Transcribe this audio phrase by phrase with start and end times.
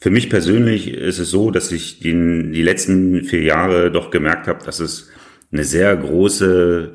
[0.00, 4.48] Für mich persönlich ist es so, dass ich den, die letzten vier Jahre doch gemerkt
[4.48, 5.10] habe, dass es
[5.52, 6.94] eine sehr große,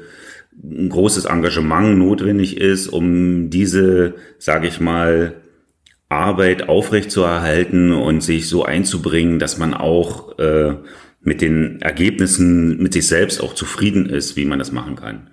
[0.63, 5.35] ein großes Engagement notwendig ist, um diese, sage ich mal,
[6.09, 10.75] Arbeit aufrechtzuerhalten und sich so einzubringen, dass man auch äh,
[11.21, 15.29] mit den Ergebnissen, mit sich selbst auch zufrieden ist, wie man das machen kann.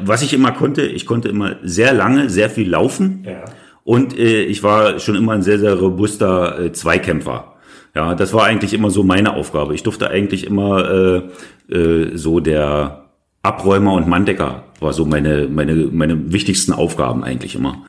[0.00, 3.24] Was ich immer konnte, ich konnte immer sehr lange, sehr viel laufen.
[3.26, 3.44] Ja.
[3.86, 7.54] Und äh, ich war schon immer ein sehr, sehr robuster äh, Zweikämpfer.
[7.94, 9.76] Ja, das war eigentlich immer so meine Aufgabe.
[9.76, 11.22] Ich durfte eigentlich immer
[11.70, 13.04] äh, äh, so der
[13.42, 17.86] Abräumer und Manndecker war so meine, meine, meine wichtigsten Aufgaben eigentlich immer.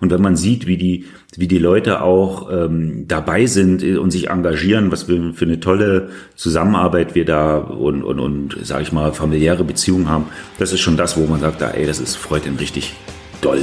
[0.00, 1.04] Und wenn man sieht, wie die,
[1.36, 6.08] wie die Leute auch ähm, dabei sind und sich engagieren, was wir für eine tolle
[6.36, 10.24] Zusammenarbeit wir da und, und, und sage ich mal, familiäre Beziehungen haben,
[10.58, 12.94] das ist schon das, wo man sagt, ey, das ist freut ihn richtig
[13.42, 13.60] doll.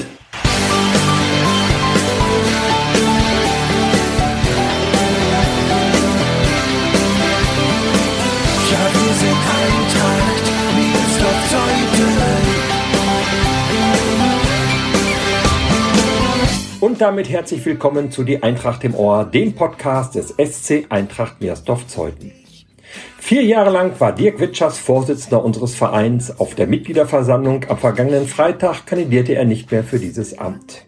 [17.00, 22.34] Damit herzlich willkommen zu Die Eintracht im Ohr, dem Podcast des SC Eintracht Meersdorf-Zeuthen.
[23.18, 26.42] Vier Jahre lang war Dirk Witschers Vorsitzender unseres Vereins.
[26.42, 30.88] Auf der Mitgliederversammlung am vergangenen Freitag kandidierte er nicht mehr für dieses Amt.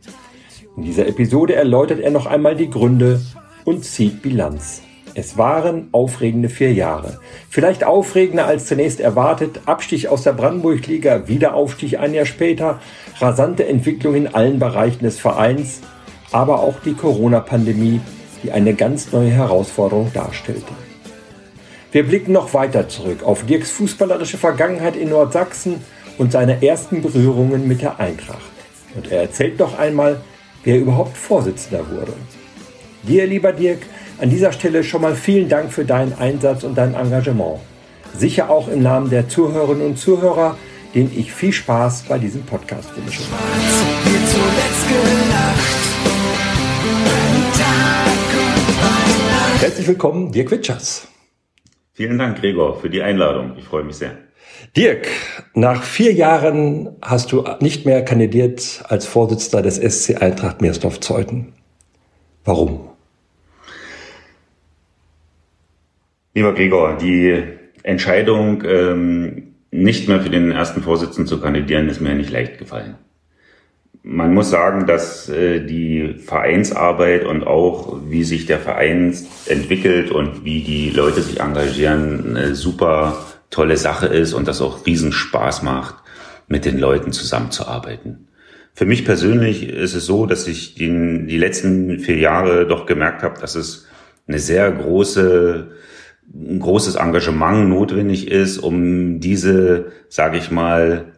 [0.75, 3.21] In dieser Episode erläutert er noch einmal die Gründe
[3.63, 4.81] und zieht Bilanz.
[5.15, 7.19] Es waren aufregende vier Jahre.
[7.49, 9.61] Vielleicht aufregender als zunächst erwartet.
[9.65, 12.81] Abstieg aus der Brandenburg-Liga, Wiederaufstieg ein Jahr später,
[13.19, 15.79] rasante Entwicklung in allen Bereichen des Vereins
[16.31, 18.01] aber auch die Corona-Pandemie,
[18.43, 20.73] die eine ganz neue Herausforderung darstellte.
[21.91, 25.81] Wir blicken noch weiter zurück auf Dirks fußballerische Vergangenheit in Nordsachsen
[26.17, 28.39] und seine ersten Berührungen mit der Eintracht.
[28.95, 30.21] Und er erzählt noch einmal,
[30.63, 32.13] wer überhaupt Vorsitzender wurde.
[33.03, 33.79] Dir, lieber Dirk,
[34.19, 37.59] an dieser Stelle schon mal vielen Dank für deinen Einsatz und dein Engagement.
[38.15, 40.57] Sicher auch im Namen der Zuhörerinnen und Zuhörer,
[40.93, 43.23] denen ich viel Spaß bei diesem Podcast wünsche.
[49.81, 51.07] Herzlich willkommen, Dirk Witschers.
[51.93, 53.53] Vielen Dank, Gregor, für die Einladung.
[53.57, 54.15] Ich freue mich sehr.
[54.77, 55.07] Dirk,
[55.55, 61.53] nach vier Jahren hast du nicht mehr kandidiert als Vorsitzender des SC Eintracht Meersdorf-Zeuthen.
[62.45, 62.89] Warum?
[66.35, 67.41] Lieber Gregor, die
[67.81, 72.97] Entscheidung, ähm, nicht mehr für den ersten Vorsitzenden zu kandidieren, ist mir nicht leicht gefallen
[74.03, 80.43] man muss sagen, dass äh, die Vereinsarbeit und auch wie sich der Verein entwickelt und
[80.43, 85.61] wie die Leute sich engagieren, eine super tolle Sache ist und das auch riesen Spaß
[85.61, 85.95] macht,
[86.47, 88.27] mit den Leuten zusammenzuarbeiten.
[88.73, 90.87] Für mich persönlich ist es so, dass ich die,
[91.27, 93.87] die letzten vier Jahre doch gemerkt habe, dass es
[94.27, 95.71] eine sehr große
[96.33, 101.10] ein großes Engagement notwendig ist, um diese, sage ich mal,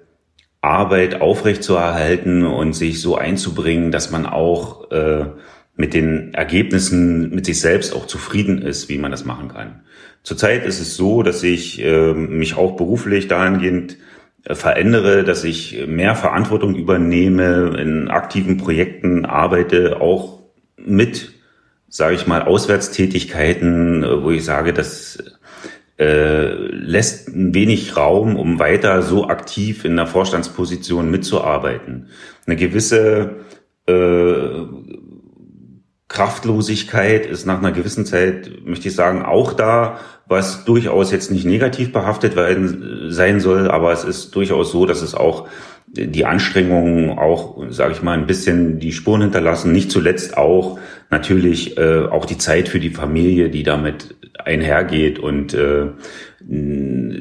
[0.64, 5.26] Arbeit aufrechtzuerhalten und sich so einzubringen, dass man auch äh,
[5.76, 9.82] mit den Ergebnissen mit sich selbst auch zufrieden ist, wie man das machen kann.
[10.24, 13.98] Zurzeit ist es so, dass ich äh, mich auch beruflich dahingehend
[14.46, 20.40] äh, verändere, dass ich mehr Verantwortung übernehme, in aktiven Projekten arbeite, auch
[20.78, 21.34] mit,
[21.90, 25.22] sage ich mal, Auswärtstätigkeiten, äh, wo ich sage, dass
[26.00, 32.10] äh, lässt ein wenig Raum, um weiter so aktiv in der Vorstandsposition mitzuarbeiten.
[32.46, 33.36] Eine gewisse
[33.86, 34.66] äh,
[36.08, 41.46] Kraftlosigkeit ist nach einer gewissen Zeit, möchte ich sagen, auch da, was durchaus jetzt nicht
[41.46, 45.48] negativ behaftet werden, sein soll, aber es ist durchaus so, dass es auch
[45.96, 49.72] die Anstrengungen auch, sage ich mal, ein bisschen die Spuren hinterlassen.
[49.72, 50.80] Nicht zuletzt auch
[51.12, 55.86] natürlich äh, auch die Zeit für die Familie, die damit einhergeht und äh,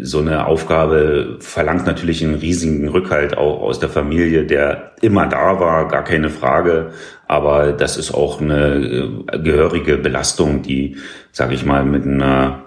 [0.03, 5.61] so eine Aufgabe verlangt natürlich einen riesigen Rückhalt auch aus der Familie, der immer da
[5.61, 6.93] war, gar keine Frage.
[7.29, 10.97] Aber das ist auch eine äh, gehörige Belastung, die,
[11.31, 12.65] sage ich mal, mit einer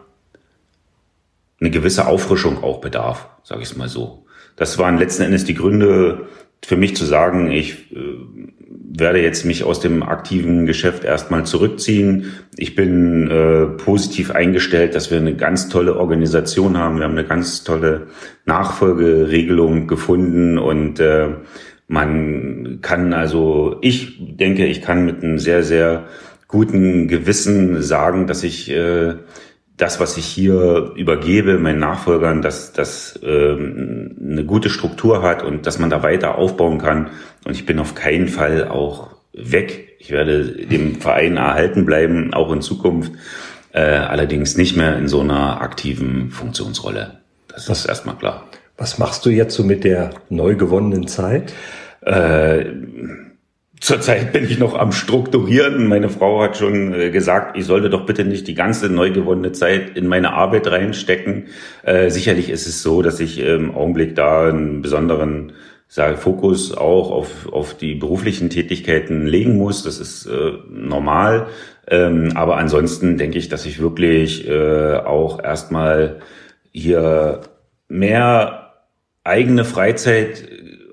[1.60, 4.25] eine gewisse Auffrischung auch bedarf, sage ich es mal so.
[4.56, 6.28] Das waren letzten Endes die Gründe
[6.64, 7.98] für mich zu sagen, ich äh,
[8.98, 12.32] werde jetzt mich aus dem aktiven Geschäft erstmal zurückziehen.
[12.58, 16.98] Ich bin äh, positiv eingestellt, dass wir eine ganz tolle Organisation haben.
[16.98, 18.08] Wir haben eine ganz tolle
[18.46, 21.30] Nachfolgeregelung gefunden und äh,
[21.88, 26.06] man kann also, ich denke, ich kann mit einem sehr, sehr
[26.48, 29.16] guten Gewissen sagen, dass ich äh,
[29.78, 35.66] das, was ich hier übergebe, meinen Nachfolgern, dass das ähm, eine gute Struktur hat und
[35.66, 37.10] dass man da weiter aufbauen kann.
[37.44, 39.98] Und ich bin auf keinen Fall auch weg.
[40.00, 43.12] Ich werde dem Verein erhalten bleiben, auch in Zukunft,
[43.74, 47.20] äh, allerdings nicht mehr in so einer aktiven Funktionsrolle.
[47.50, 48.48] Das was, ist erstmal klar.
[48.78, 51.54] Was machst du jetzt so mit der neu gewonnenen Zeit?
[52.02, 52.66] Äh,
[53.82, 55.88] Zurzeit bin ich noch am Strukturieren.
[55.88, 59.52] Meine Frau hat schon äh, gesagt, ich sollte doch bitte nicht die ganze neu gewonnene
[59.52, 61.48] Zeit in meine Arbeit reinstecken.
[61.84, 65.54] Äh, sicherlich ist es so, dass ich im Augenblick da einen besonderen
[65.88, 69.84] sage, Fokus auch auf, auf die beruflichen Tätigkeiten legen muss.
[69.84, 71.48] Das ist äh, normal.
[71.88, 76.22] Ähm, aber ansonsten denke ich, dass ich wirklich äh, auch erstmal
[76.72, 77.42] hier
[77.88, 78.74] mehr
[79.24, 80.48] eigene Freizeit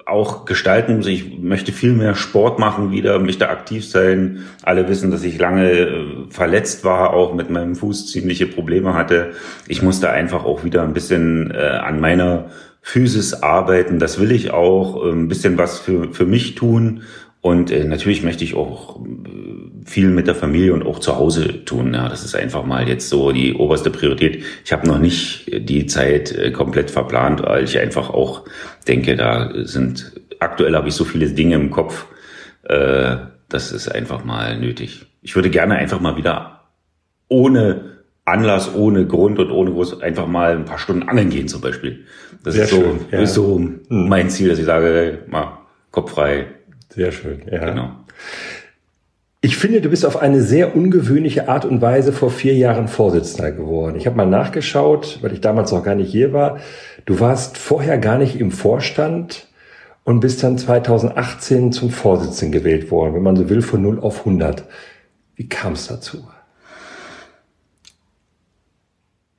[0.06, 1.06] auch gestalten muss.
[1.06, 4.44] Ich möchte viel mehr Sport machen wieder, möchte aktiv sein.
[4.62, 9.32] Alle wissen, dass ich lange äh, verletzt war, auch mit meinem Fuß ziemliche Probleme hatte.
[9.68, 12.50] Ich musste einfach auch wieder ein bisschen äh, an meiner
[12.82, 13.98] Physis arbeiten.
[13.98, 15.04] Das will ich auch.
[15.04, 17.02] Äh, ein bisschen was für, für mich tun.
[17.40, 21.64] Und äh, natürlich möchte ich auch äh, viel mit der Familie und auch zu Hause
[21.64, 21.94] tun.
[21.94, 24.44] Ja, das ist einfach mal jetzt so die oberste Priorität.
[24.64, 28.44] Ich habe noch nicht die Zeit äh, komplett verplant, weil ich einfach auch
[28.86, 32.06] denke, da sind aktuell habe ich so viele Dinge im Kopf.
[32.64, 33.16] Äh,
[33.48, 35.06] das ist einfach mal nötig.
[35.20, 36.60] Ich würde gerne einfach mal wieder
[37.28, 37.92] ohne
[38.24, 42.04] Anlass, ohne Grund und ohne groß einfach mal ein paar Stunden angeln gehen zum Beispiel.
[42.44, 43.20] Das Sehr ist so, schön, ja.
[43.20, 43.80] ist so hm.
[43.88, 45.58] mein Ziel, dass ich sage, mal
[45.90, 46.46] Kopf frei,
[46.88, 47.64] sehr schön, ja.
[47.70, 47.92] Genau.
[49.44, 53.50] Ich finde, du bist auf eine sehr ungewöhnliche Art und Weise vor vier Jahren Vorsitzender
[53.50, 53.96] geworden.
[53.96, 56.60] Ich habe mal nachgeschaut, weil ich damals noch gar nicht hier war.
[57.06, 59.48] Du warst vorher gar nicht im Vorstand
[60.04, 64.20] und bist dann 2018 zum Vorsitzenden gewählt worden, wenn man so will, von 0 auf
[64.20, 64.62] 100.
[65.34, 66.24] Wie kam es dazu?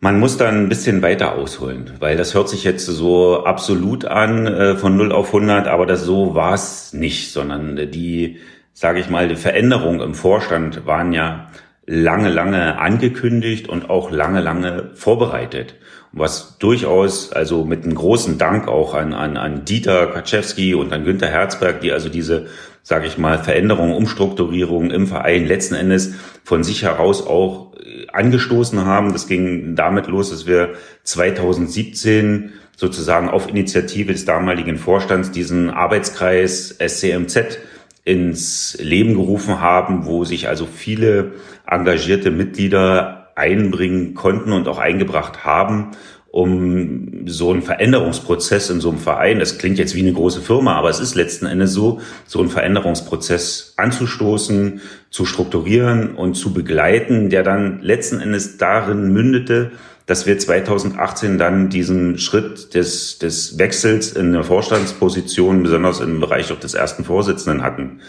[0.01, 4.47] Man muss dann ein bisschen weiter ausholen, weil das hört sich jetzt so absolut an
[4.47, 8.39] äh, von 0 auf 100, aber das so war es nicht, sondern die,
[8.73, 11.49] sage ich mal, die Veränderungen im Vorstand waren ja
[11.85, 15.75] lange, lange angekündigt und auch lange, lange vorbereitet.
[16.11, 21.05] Was durchaus, also mit einem großen Dank auch an, an, an Dieter Kaczewski und an
[21.05, 22.47] Günter Herzberg, die also diese,
[22.83, 27.73] sage ich mal, Veränderungen, Umstrukturierungen im Verein letzten Endes von sich heraus auch
[28.11, 29.11] angestoßen haben.
[29.11, 30.73] Das ging damit los, dass wir
[31.03, 37.59] 2017 sozusagen auf Initiative des damaligen Vorstands diesen Arbeitskreis SCMZ
[38.05, 41.33] ins Leben gerufen haben, wo sich also viele
[41.65, 45.91] engagierte Mitglieder einbringen konnten und auch eingebracht haben,
[46.33, 50.73] um so einen Veränderungsprozess in so einem Verein, das klingt jetzt wie eine große Firma,
[50.73, 57.29] aber es ist letzten Endes so, so einen Veränderungsprozess anzustoßen, zu strukturieren und zu begleiten,
[57.29, 59.73] der dann letzten Endes darin mündete,
[60.05, 66.51] dass wir 2018 dann diesen Schritt des, des Wechsels in der Vorstandsposition, besonders im Bereich
[66.51, 68.01] auch des ersten Vorsitzenden hatten.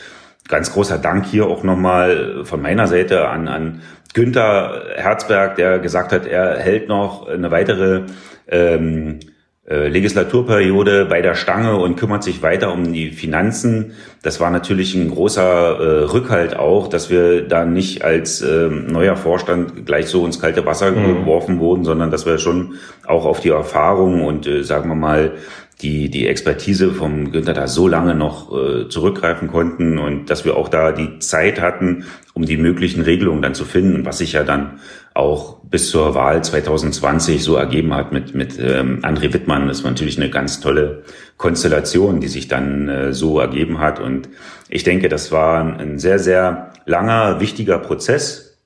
[0.49, 3.81] Ganz großer Dank hier auch nochmal von meiner Seite an, an
[4.13, 8.03] Günther Herzberg, der gesagt hat, er hält noch eine weitere
[8.49, 9.34] ähm, äh,
[9.67, 13.93] Legislaturperiode bei der Stange und kümmert sich weiter um die Finanzen.
[14.23, 19.17] Das war natürlich ein großer äh, Rückhalt auch, dass wir da nicht als äh, neuer
[19.17, 21.21] Vorstand gleich so ins kalte Wasser mhm.
[21.21, 22.75] geworfen wurden, sondern dass wir schon
[23.07, 25.33] auch auf die Erfahrung und äh, sagen wir mal
[25.81, 30.57] die, die Expertise vom Günther da so lange noch äh, zurückgreifen konnten und dass wir
[30.57, 34.45] auch da die Zeit hatten, um die möglichen Regelungen dann zu finden, was sich ja
[34.45, 34.81] dann
[35.15, 39.69] auch bis zur Wahl 2020 so ergeben hat mit, mit ähm, André Wittmann.
[39.69, 41.05] Das war natürlich eine ganz tolle
[41.37, 44.01] Konstellation, die sich dann äh, so ergeben hat.
[44.01, 44.29] Und
[44.69, 48.59] ich denke, das war ein sehr, sehr langer, wichtiger Prozess,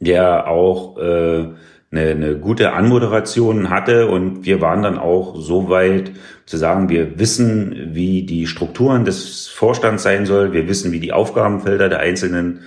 [0.00, 1.46] der auch äh,
[1.92, 6.10] eine, eine gute Anmoderation hatte und wir waren dann auch so weit
[6.44, 11.12] zu sagen, wir wissen, wie die Strukturen des Vorstands sein sollen, wir wissen, wie die
[11.12, 12.62] Aufgabenfelder der einzelnen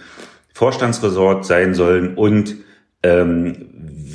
[0.53, 2.55] Vorstandsresorts sein sollen und
[3.03, 3.55] ähm,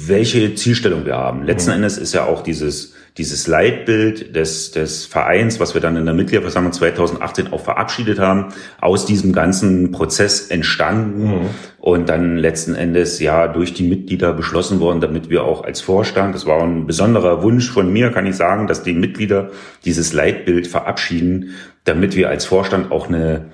[0.06, 1.44] welche Zielstellung wir haben.
[1.44, 1.76] Letzten mhm.
[1.76, 6.14] Endes ist ja auch dieses, dieses Leitbild des, des Vereins, was wir dann in der
[6.14, 11.50] Mitgliederversammlung 2018 auch verabschiedet haben, aus diesem ganzen Prozess entstanden mhm.
[11.78, 16.34] und dann letzten Endes ja durch die Mitglieder beschlossen worden, damit wir auch als Vorstand,
[16.34, 19.50] das war ein besonderer Wunsch von mir, kann ich sagen, dass die Mitglieder
[19.84, 23.46] dieses Leitbild verabschieden, damit wir als Vorstand auch eine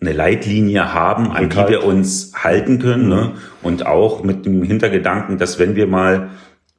[0.00, 3.08] eine Leitlinie haben, an die wir uns halten können.
[3.08, 3.32] Ne?
[3.62, 6.30] Und auch mit dem Hintergedanken, dass wenn wir mal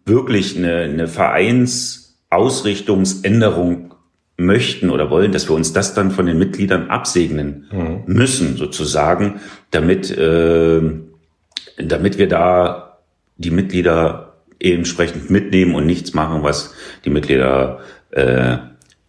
[0.05, 3.93] wirklich eine, eine Vereinsausrichtungsänderung
[4.37, 8.03] möchten oder wollen, dass wir uns das dann von den Mitgliedern absegnen mhm.
[8.07, 10.79] müssen, sozusagen, damit, äh,
[11.77, 12.99] damit wir da
[13.37, 16.73] die Mitglieder entsprechend mitnehmen und nichts machen, was
[17.05, 17.79] die Mitglieder
[18.11, 18.57] äh,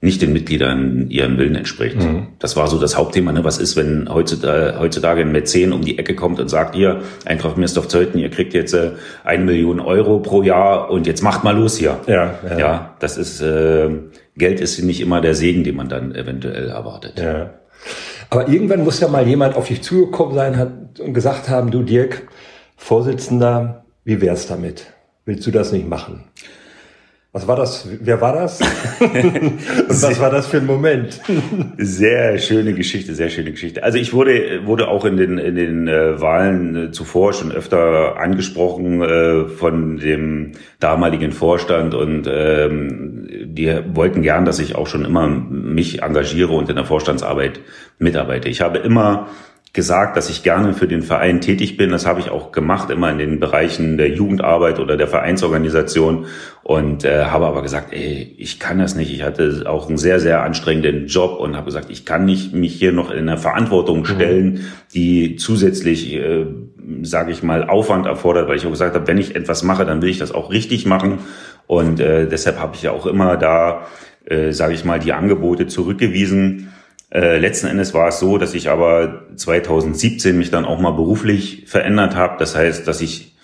[0.03, 1.97] nicht den Mitgliedern ihrem Willen entspricht.
[1.97, 2.29] Mhm.
[2.39, 3.33] Das war so das Hauptthema.
[3.33, 3.45] Ne?
[3.45, 7.59] Was ist, wenn heutzutage, heutzutage ein Mäzen um die Ecke kommt und sagt, hier, Eintracht
[7.59, 8.93] Mirsdorf-Zeuthen, ihr kriegt jetzt äh,
[9.25, 12.01] eine Million Euro pro Jahr und jetzt macht mal los hier.
[12.07, 12.59] Ja, ja.
[12.59, 13.91] ja das ist, äh,
[14.37, 17.19] Geld ist nicht immer der Segen, den man dann eventuell erwartet.
[17.19, 17.51] Ja.
[18.31, 21.83] Aber irgendwann muss ja mal jemand auf dich zugekommen sein hat und gesagt haben, du
[21.83, 22.23] Dirk,
[22.77, 24.87] Vorsitzender, wie wär's damit?
[25.27, 26.25] Willst du das nicht machen?
[27.33, 27.87] Was war das?
[28.01, 28.61] Wer war das?
[29.01, 31.21] Und was war das für ein Moment?
[31.77, 33.85] Sehr schöne Geschichte, sehr schöne Geschichte.
[33.85, 38.17] Also ich wurde wurde auch in den in den äh, Wahlen äh, zuvor schon öfter
[38.19, 45.05] angesprochen äh, von dem damaligen Vorstand und ähm, die wollten gern, dass ich auch schon
[45.05, 47.61] immer mich engagiere und in der Vorstandsarbeit
[48.01, 48.49] mitarbeite.
[48.49, 49.29] Ich habe immer
[49.73, 51.91] gesagt, dass ich gerne für den Verein tätig bin.
[51.91, 56.27] Das habe ich auch gemacht, immer in den Bereichen der Jugendarbeit oder der Vereinsorganisation
[56.65, 59.13] und äh, habe aber gesagt, ey, ich kann das nicht.
[59.13, 62.75] Ich hatte auch einen sehr, sehr anstrengenden Job und habe gesagt, ich kann nicht mich
[62.75, 64.07] hier noch in eine Verantwortung mhm.
[64.07, 66.47] stellen, die zusätzlich, äh,
[67.03, 70.03] sage ich mal, Aufwand erfordert, weil ich auch gesagt habe, wenn ich etwas mache, dann
[70.03, 71.21] will ich das auch richtig machen
[71.71, 73.87] und äh, deshalb habe ich ja auch immer da,
[74.25, 76.73] äh, sage ich mal, die Angebote zurückgewiesen
[77.13, 81.65] äh, letzten Endes war es so, dass ich aber 2017 mich dann auch mal beruflich
[81.67, 82.37] verändert habe.
[82.39, 83.35] Das heißt, dass ich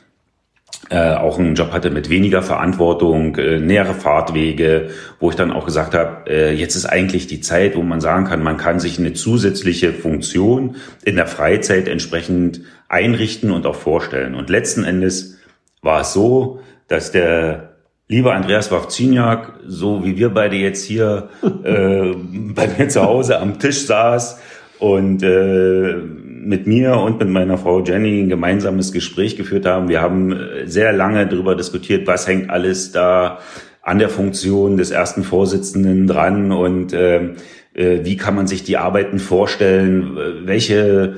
[0.88, 5.64] äh, auch einen Job hatte mit weniger Verantwortung, äh, nähere Fahrtwege, wo ich dann auch
[5.64, 8.98] gesagt habe, äh, jetzt ist eigentlich die Zeit, wo man sagen kann, man kann sich
[8.98, 14.36] eine zusätzliche Funktion in der Freizeit entsprechend einrichten und auch vorstellen.
[14.36, 15.38] Und letzten Endes
[15.82, 17.75] war es so, dass der
[18.08, 22.14] Lieber Andreas Wawziniak, so wie wir beide jetzt hier äh,
[22.54, 24.38] bei mir zu Hause am Tisch saß
[24.78, 29.88] und äh, mit mir und mit meiner Frau Jenny ein gemeinsames Gespräch geführt haben.
[29.88, 33.40] Wir haben äh, sehr lange darüber diskutiert, was hängt alles da
[33.82, 37.34] an der Funktion des ersten Vorsitzenden dran und äh,
[37.74, 41.16] äh wie kann man sich die Arbeiten vorstellen, welche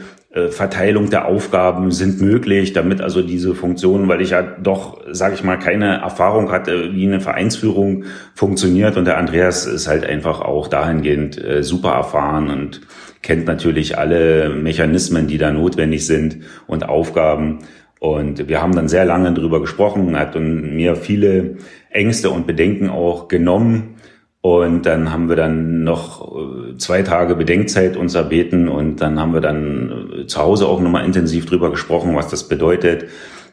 [0.51, 5.43] Verteilung der Aufgaben sind möglich, damit also diese Funktionen, weil ich ja doch, sage ich
[5.43, 8.05] mal, keine Erfahrung hatte, wie eine Vereinsführung
[8.35, 12.81] funktioniert und der Andreas ist halt einfach auch dahingehend äh, super erfahren und
[13.23, 17.59] kennt natürlich alle Mechanismen, die da notwendig sind und Aufgaben.
[18.01, 21.57] Und wir haben dann sehr lange drüber gesprochen, hat mir viele
[21.91, 23.98] Ängste und Bedenken auch genommen
[24.41, 29.35] und dann haben wir dann noch äh, zwei Tage Bedenkzeit uns erbeten und dann haben
[29.35, 33.07] wir dann äh, zu Hause auch nochmal intensiv drüber gesprochen, was das bedeutet.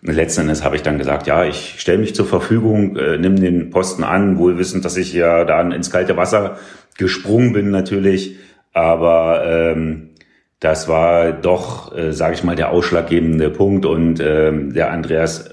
[0.04, 3.72] Letzten Endes habe ich dann gesagt, ja, ich stelle mich zur Verfügung, äh, nimm den
[3.72, 6.58] Posten an, wohl wissend, dass ich ja dann ins kalte Wasser
[6.98, 8.38] gesprungen bin natürlich.
[8.72, 10.10] Aber ähm,
[10.60, 13.86] das war doch, äh, sage ich mal, der ausschlaggebende Punkt.
[13.86, 15.50] Und ähm, der Andreas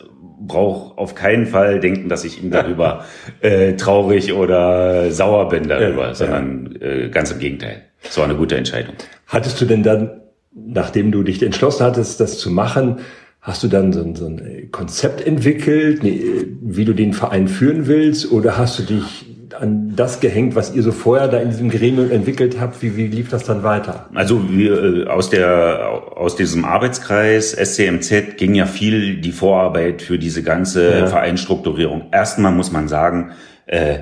[0.46, 3.04] brauche auf keinen Fall denken, dass ich ihm darüber
[3.40, 6.86] äh, traurig oder sauer bin darüber, ja, sondern ja.
[6.86, 7.82] Äh, ganz im Gegenteil.
[8.02, 8.94] Es war eine gute Entscheidung.
[9.26, 10.20] Hattest du denn dann,
[10.54, 12.98] nachdem du dich entschlossen hattest, das zu machen,
[13.40, 18.30] hast du dann so ein, so ein Konzept entwickelt, wie du den Verein führen willst,
[18.30, 22.10] oder hast du dich an das gehängt, was ihr so vorher da in diesem Gremium
[22.10, 22.82] entwickelt habt?
[22.82, 24.06] Wie, wie lief das dann weiter?
[24.14, 30.18] Also wir, äh, aus der aus diesem Arbeitskreis SCMZ ging ja viel die Vorarbeit für
[30.18, 31.06] diese ganze ja.
[31.06, 32.08] Vereinsstrukturierung.
[32.12, 33.32] Erstmal muss man sagen,
[33.66, 33.98] äh,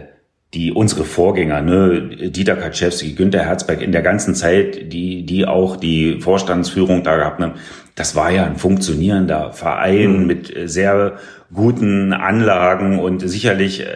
[0.54, 5.76] die unsere Vorgänger, ne, Dieter Kaczewski, Günter Herzberg, in der ganzen Zeit, die die auch
[5.76, 7.54] die Vorstandsführung da gehabt haben,
[7.94, 10.26] das war ja ein funktionierender Verein mhm.
[10.26, 11.18] mit sehr
[11.52, 13.86] guten Anlagen und sicherlich äh,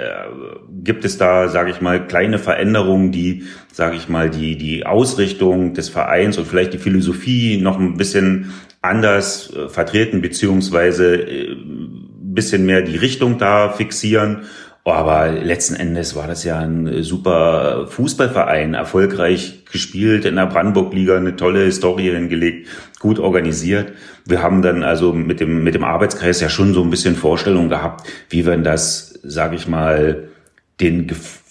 [0.83, 5.75] gibt es da, sage ich mal, kleine Veränderungen, die, sage ich mal, die die Ausrichtung
[5.75, 11.57] des Vereins und vielleicht die Philosophie noch ein bisschen anders äh, vertreten beziehungsweise äh,
[12.35, 14.43] bisschen mehr die Richtung da fixieren.
[14.87, 21.37] Aber letzten Endes war das ja ein super Fußballverein, erfolgreich gespielt in der Brandenburg-Liga, eine
[21.37, 22.69] tolle Historie hingelegt,
[23.01, 23.93] gut organisiert.
[24.27, 27.71] Wir haben dann also mit dem, mit dem Arbeitskreis ja schon so ein bisschen Vorstellung
[27.71, 30.29] gehabt, wie wir das, sage ich mal,
[30.81, 31.11] den,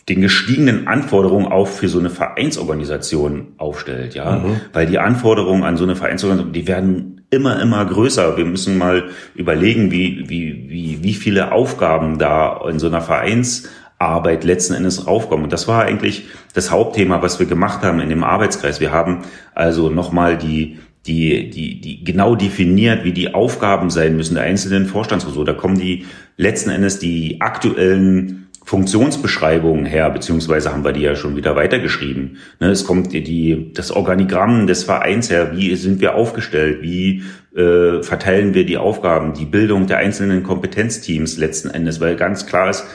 [0.09, 4.37] den gestiegenen Anforderungen auch für so eine Vereinsorganisation aufstellt, ja.
[4.37, 4.61] Mhm.
[4.73, 8.37] Weil die Anforderungen an so eine Vereinsorganisation, die werden immer, immer größer.
[8.37, 14.43] Wir müssen mal überlegen, wie, wie, wie, wie viele Aufgaben da in so einer Vereinsarbeit
[14.43, 15.45] letzten Endes raufkommen.
[15.45, 18.79] Und das war eigentlich das Hauptthema, was wir gemacht haben in dem Arbeitskreis.
[18.79, 19.23] Wir haben
[19.53, 24.85] also nochmal die, die, die, die genau definiert, wie die Aufgaben sein müssen der einzelnen
[24.85, 25.47] Vorstandsressorts.
[25.47, 26.05] Da kommen die
[26.37, 32.37] letzten Endes die aktuellen Funktionsbeschreibungen her, beziehungsweise haben wir die ja schon wieder weitergeschrieben.
[32.59, 37.23] Ne, es kommt die, das Organigramm des Vereins her, wie sind wir aufgestellt, wie
[37.55, 42.69] äh, verteilen wir die Aufgaben, die Bildung der einzelnen Kompetenzteams letzten Endes, weil ganz klar
[42.69, 42.85] ist,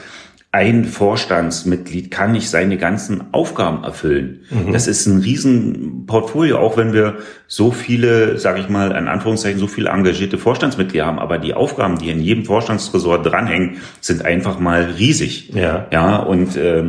[0.51, 4.45] ein Vorstandsmitglied kann nicht seine ganzen Aufgaben erfüllen.
[4.49, 4.73] Mhm.
[4.73, 9.67] Das ist ein Riesenportfolio, auch wenn wir so viele, sage ich mal, in Anführungszeichen, so
[9.67, 11.19] viele engagierte Vorstandsmitglieder haben.
[11.19, 15.49] Aber die Aufgaben, die in jedem Vorstandsresort dranhängen, sind einfach mal riesig.
[15.53, 16.83] Ja, ja und äh,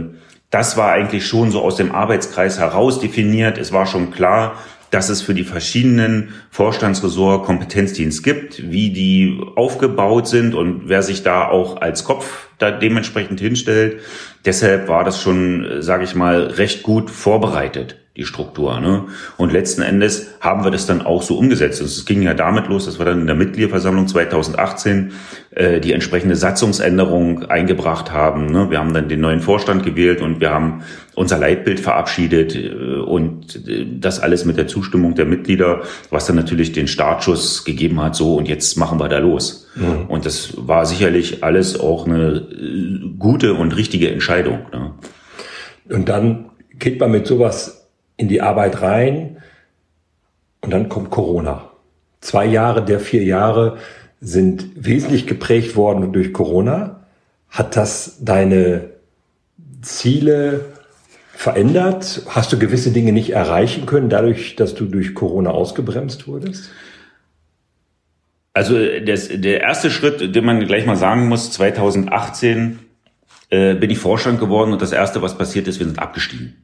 [0.48, 3.58] das war eigentlich schon so aus dem Arbeitskreis heraus definiert.
[3.58, 4.54] Es war schon klar,
[4.90, 11.22] dass es für die verschiedenen Vorstandsressort Kompetenzdienst gibt, wie die aufgebaut sind und wer sich
[11.22, 14.00] da auch als Kopf da dementsprechend hinstellt.
[14.44, 18.78] Deshalb war das schon, sage ich mal, recht gut vorbereitet die Struktur.
[18.80, 19.04] Ne?
[19.38, 21.80] Und letzten Endes haben wir das dann auch so umgesetzt.
[21.80, 25.12] Also es ging ja damit los, dass wir dann in der Mitgliederversammlung 2018
[25.52, 28.52] äh, die entsprechende Satzungsänderung eingebracht haben.
[28.52, 28.70] Ne?
[28.70, 30.82] Wir haben dann den neuen Vorstand gewählt und wir haben
[31.14, 36.36] unser Leitbild verabschiedet äh, und äh, das alles mit der Zustimmung der Mitglieder, was dann
[36.36, 39.66] natürlich den Startschuss gegeben hat, so und jetzt machen wir da los.
[39.76, 40.06] Mhm.
[40.08, 44.58] Und das war sicherlich alles auch eine äh, gute und richtige Entscheidung.
[44.72, 44.92] Ne?
[45.88, 47.79] Und dann geht man mit sowas
[48.20, 49.38] in die Arbeit rein
[50.60, 51.70] und dann kommt Corona.
[52.20, 53.78] Zwei Jahre der vier Jahre
[54.20, 57.06] sind wesentlich geprägt worden durch Corona.
[57.48, 58.90] Hat das deine
[59.80, 60.66] Ziele
[61.32, 62.22] verändert?
[62.28, 66.70] Hast du gewisse Dinge nicht erreichen können, dadurch, dass du durch Corona ausgebremst wurdest?
[68.52, 72.80] Also das, der erste Schritt, den man gleich mal sagen muss, 2018
[73.48, 76.56] äh, bin ich Vorstand geworden und das Erste, was passiert ist, wir sind abgestiegen.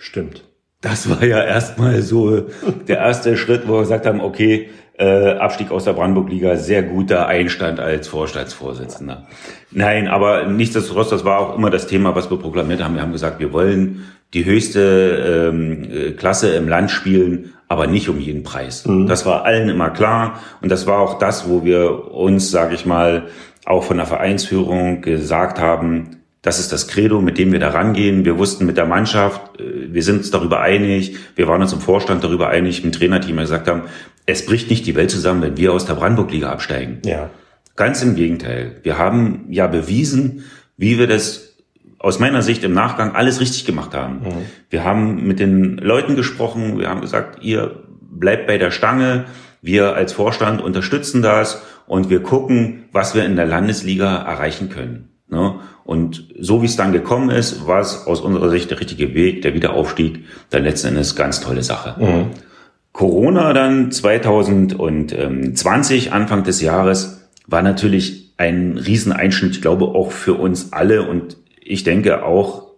[0.00, 0.42] Stimmt.
[0.80, 2.46] Das war ja erstmal so
[2.86, 7.26] der erste Schritt, wo wir gesagt haben, okay, äh, Abstieg aus der Brandenburg-Liga, sehr guter
[7.26, 9.26] Einstand als Vorstandsvorsitzender.
[9.70, 12.94] Nein, aber nichtsdestotrotz, das war auch immer das Thema, was wir proklamiert haben.
[12.94, 14.04] Wir haben gesagt, wir wollen
[14.34, 18.86] die höchste ähm, Klasse im Land spielen, aber nicht um jeden Preis.
[18.86, 19.06] Mhm.
[19.06, 22.86] Das war allen immer klar und das war auch das, wo wir uns, sage ich
[22.86, 23.26] mal,
[23.66, 28.24] auch von der Vereinsführung gesagt haben, das ist das Credo, mit dem wir da rangehen.
[28.24, 31.80] Wir wussten mit der Mannschaft, äh, wir sind uns darüber einig, wir waren uns im
[31.80, 33.82] Vorstand darüber einig, im Trainerteam, wir gesagt haben,
[34.26, 37.00] es bricht nicht die Welt zusammen, wenn wir aus der Brandenburg-Liga absteigen.
[37.04, 37.30] Ja.
[37.76, 38.76] Ganz im Gegenteil.
[38.82, 40.44] Wir haben ja bewiesen,
[40.76, 41.56] wie wir das
[41.98, 44.20] aus meiner Sicht im Nachgang alles richtig gemacht haben.
[44.20, 44.46] Mhm.
[44.70, 49.24] Wir haben mit den Leuten gesprochen, wir haben gesagt, ihr bleibt bei der Stange,
[49.62, 55.08] wir als Vorstand unterstützen das und wir gucken, was wir in der Landesliga erreichen können.
[55.30, 55.60] Ne?
[55.84, 59.42] Und so wie es dann gekommen ist, war es aus unserer Sicht der richtige Weg,
[59.42, 61.98] der Wiederaufstieg, dann letzten Endes ganz tolle Sache.
[62.02, 62.26] Mhm.
[62.92, 70.72] Corona dann 2020, Anfang des Jahres, war natürlich ein Rieseneinschnitt, ich glaube auch für uns
[70.72, 72.68] alle und ich denke auch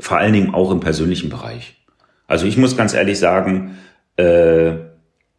[0.00, 1.76] vor allen Dingen auch im persönlichen Bereich.
[2.26, 3.76] Also ich muss ganz ehrlich sagen,
[4.16, 4.72] äh,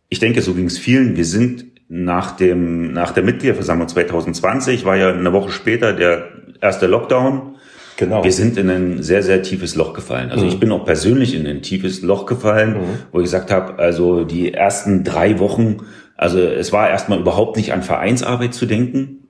[0.10, 1.16] ich denke, so ging es vielen.
[1.16, 6.30] Wir sind nach dem, nach der Mitgliederversammlung 2020 war ja eine Woche später der
[6.62, 7.56] erste Lockdown.
[7.98, 8.24] Genau.
[8.24, 10.30] Wir sind in ein sehr, sehr tiefes Loch gefallen.
[10.30, 10.52] Also mhm.
[10.52, 12.84] ich bin auch persönlich in ein tiefes Loch gefallen, mhm.
[13.12, 15.78] wo ich gesagt habe, also die ersten drei Wochen,
[16.16, 19.28] also es war erstmal überhaupt nicht an Vereinsarbeit zu denken.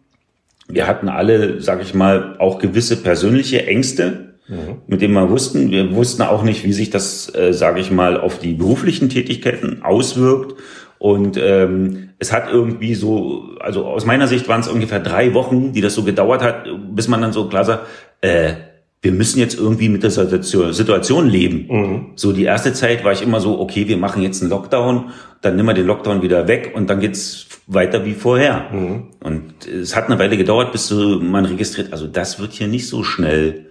[0.67, 4.82] Wir hatten alle, sag ich mal, auch gewisse persönliche Ängste, mhm.
[4.86, 5.72] mit denen wir wussten.
[5.72, 9.82] Wir wussten auch nicht, wie sich das, äh, sage ich mal, auf die beruflichen Tätigkeiten
[9.82, 10.56] auswirkt.
[11.00, 15.72] Und ähm, es hat irgendwie so, also aus meiner Sicht waren es ungefähr drei Wochen,
[15.72, 17.88] die das so gedauert hat, bis man dann so klar sagt,
[18.22, 18.54] äh,
[19.02, 21.68] wir müssen jetzt irgendwie mit der Situation leben.
[21.70, 22.06] Mhm.
[22.16, 25.56] So die erste Zeit war ich immer so, okay, wir machen jetzt einen Lockdown, dann
[25.56, 28.66] nehmen wir den Lockdown wieder weg und dann geht's weiter wie vorher.
[28.74, 29.04] Mhm.
[29.24, 32.90] Und es hat eine Weile gedauert, bis so man registriert, also das wird hier nicht
[32.90, 33.68] so schnell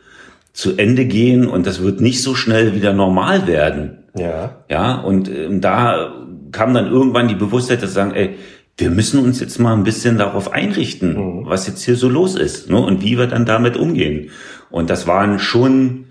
[0.55, 4.05] zu Ende gehen und das wird nicht so schnell wieder normal werden.
[4.17, 4.65] Ja.
[4.71, 6.13] Ja, und ähm, da
[6.53, 8.37] kam dann irgendwann die Bewusstheit, dass sagen, ey,
[8.77, 11.47] wir müssen uns jetzt mal ein bisschen darauf einrichten, mhm.
[11.47, 14.31] was jetzt hier so los ist ne, und wie wir dann damit umgehen.
[14.71, 16.07] Und das waren schon,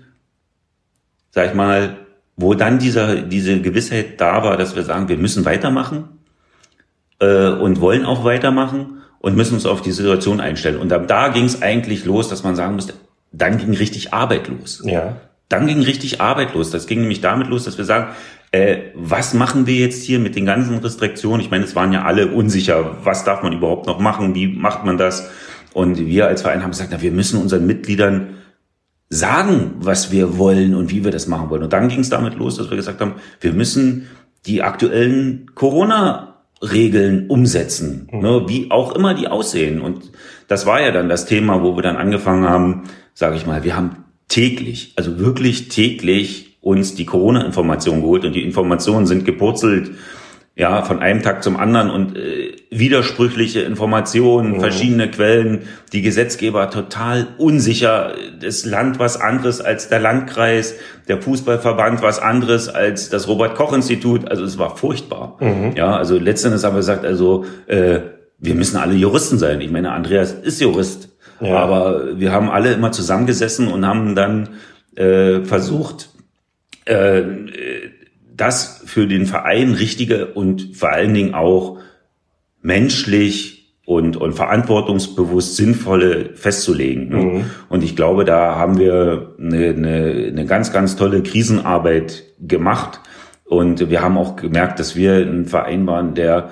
[1.30, 1.96] sag ich mal,
[2.36, 6.04] wo dann dieser, diese Gewissheit da war, dass wir sagen, wir müssen weitermachen
[7.20, 10.78] äh, und wollen auch weitermachen und müssen uns auf die Situation einstellen.
[10.78, 12.94] Und da, da ging es eigentlich los, dass man sagen musste,
[13.32, 14.82] dann ging richtig Arbeit los.
[14.84, 15.16] Ja.
[15.48, 16.70] Dann ging richtig Arbeit los.
[16.70, 18.14] Das ging nämlich damit los, dass wir sagen,
[18.50, 21.40] äh, was machen wir jetzt hier mit den ganzen Restriktionen?
[21.40, 24.84] Ich meine, es waren ja alle unsicher, was darf man überhaupt noch machen, wie macht
[24.84, 25.28] man das?
[25.74, 28.38] Und wir als Verein haben gesagt, na, wir müssen unseren Mitgliedern
[29.10, 31.62] sagen, was wir wollen und wie wir das machen wollen.
[31.62, 34.08] Und dann ging es damit los, dass wir gesagt haben, wir müssen
[34.46, 38.20] die aktuellen Corona-Regeln umsetzen, mhm.
[38.20, 39.80] ne, wie auch immer die aussehen.
[39.80, 40.10] Und
[40.46, 42.84] das war ja dann das Thema, wo wir dann angefangen haben,
[43.14, 48.44] sage ich mal, wir haben täglich, also wirklich täglich uns die Corona-Information geholt und die
[48.44, 49.92] Informationen sind gepurzelt
[50.58, 54.60] ja, von einem Tag zum anderen und äh, widersprüchliche Informationen, mhm.
[54.60, 55.60] verschiedene Quellen,
[55.92, 60.74] die Gesetzgeber total unsicher, das Land was anderes als der Landkreis,
[61.06, 65.36] der Fußballverband was anderes als das Robert Koch Institut, also es war furchtbar.
[65.38, 65.74] Mhm.
[65.76, 68.00] Ja, also letztendlich haben wir gesagt, also äh,
[68.40, 69.60] wir müssen alle Juristen sein.
[69.60, 71.56] Ich meine, Andreas ist Jurist, ja.
[71.56, 74.48] aber wir haben alle immer zusammengesessen und haben dann
[74.96, 76.08] äh, versucht,
[76.88, 77.22] äh,
[78.36, 81.78] das für den Verein richtige und vor allen Dingen auch
[82.62, 87.08] menschlich und, und verantwortungsbewusst sinnvolle festzulegen.
[87.08, 87.16] Ne?
[87.16, 87.44] Mhm.
[87.68, 93.00] Und ich glaube, da haben wir eine, eine, eine ganz, ganz tolle Krisenarbeit gemacht.
[93.44, 96.50] Und wir haben auch gemerkt, dass wir ein Verein waren, der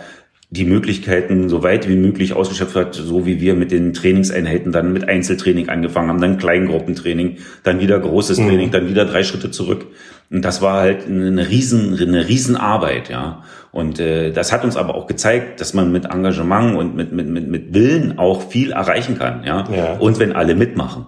[0.49, 4.93] die Möglichkeiten so weit wie möglich ausgeschöpft hat, so wie wir mit den Trainingseinheiten dann
[4.93, 8.49] mit Einzeltraining angefangen haben, dann Kleingruppentraining, dann wieder großes mhm.
[8.49, 9.87] Training, dann wieder drei Schritte zurück.
[10.31, 13.43] Und das war halt eine riesen, eine Riesenarbeit, ja.
[13.71, 17.29] Und äh, das hat uns aber auch gezeigt, dass man mit Engagement und mit, mit,
[17.29, 19.65] mit, mit Willen auch viel erreichen kann, ja.
[19.71, 19.93] ja.
[19.99, 21.07] Und wenn alle mitmachen.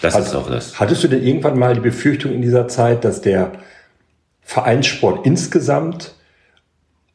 [0.00, 0.78] Das Hat, ist auch das.
[0.78, 3.52] Hattest du denn irgendwann mal die Befürchtung in dieser Zeit, dass der
[4.42, 6.14] Vereinssport insgesamt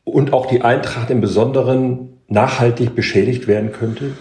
[0.03, 4.11] und auch die Eintracht im Besonderen nachhaltig beschädigt werden könnte?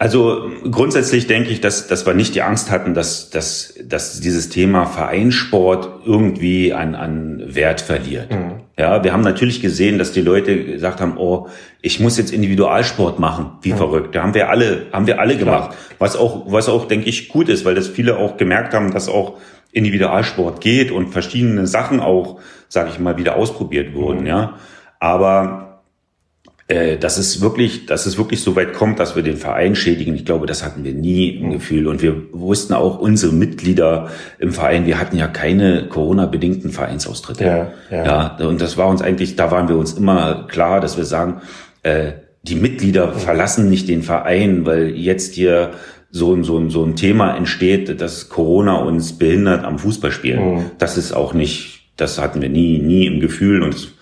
[0.00, 4.48] Also grundsätzlich denke ich, dass, dass wir nicht die Angst hatten, dass, dass, dass dieses
[4.48, 8.32] Thema Vereinssport irgendwie an, an Wert verliert.
[8.32, 8.52] Mhm.
[8.78, 11.48] Ja, wir haben natürlich gesehen, dass die Leute gesagt haben, oh,
[11.82, 13.76] ich muss jetzt Individualsport machen, wie mhm.
[13.76, 14.14] verrückt.
[14.14, 15.76] Da haben wir alle, haben wir alle gemacht.
[15.98, 19.06] Was auch, was auch, denke ich, gut ist, weil das viele auch gemerkt haben, dass
[19.06, 19.36] auch
[19.70, 24.20] Individualsport geht und verschiedene Sachen auch, sage ich mal, wieder ausprobiert wurden.
[24.20, 24.26] Mhm.
[24.28, 24.54] Ja,
[24.98, 25.69] aber
[26.70, 30.14] äh, dass es wirklich, dass es wirklich so weit kommt, dass wir den Verein schädigen.
[30.14, 31.52] Ich glaube, das hatten wir nie im mhm.
[31.54, 31.88] Gefühl.
[31.88, 37.44] Und wir wussten auch unsere Mitglieder im Verein, wir hatten ja keine Corona-bedingten Vereinsaustritte.
[37.44, 38.36] Ja, ja.
[38.38, 41.40] ja, und das war uns eigentlich, da waren wir uns immer klar, dass wir sagen,
[41.82, 43.14] äh, die Mitglieder mhm.
[43.14, 45.72] verlassen nicht den Verein, weil jetzt hier
[46.12, 50.54] so ein, so ein, so ein Thema entsteht, dass Corona uns behindert am Fußballspielen.
[50.54, 50.64] Mhm.
[50.78, 53.92] Das ist auch nicht, das hatten wir nie, nie im Gefühl und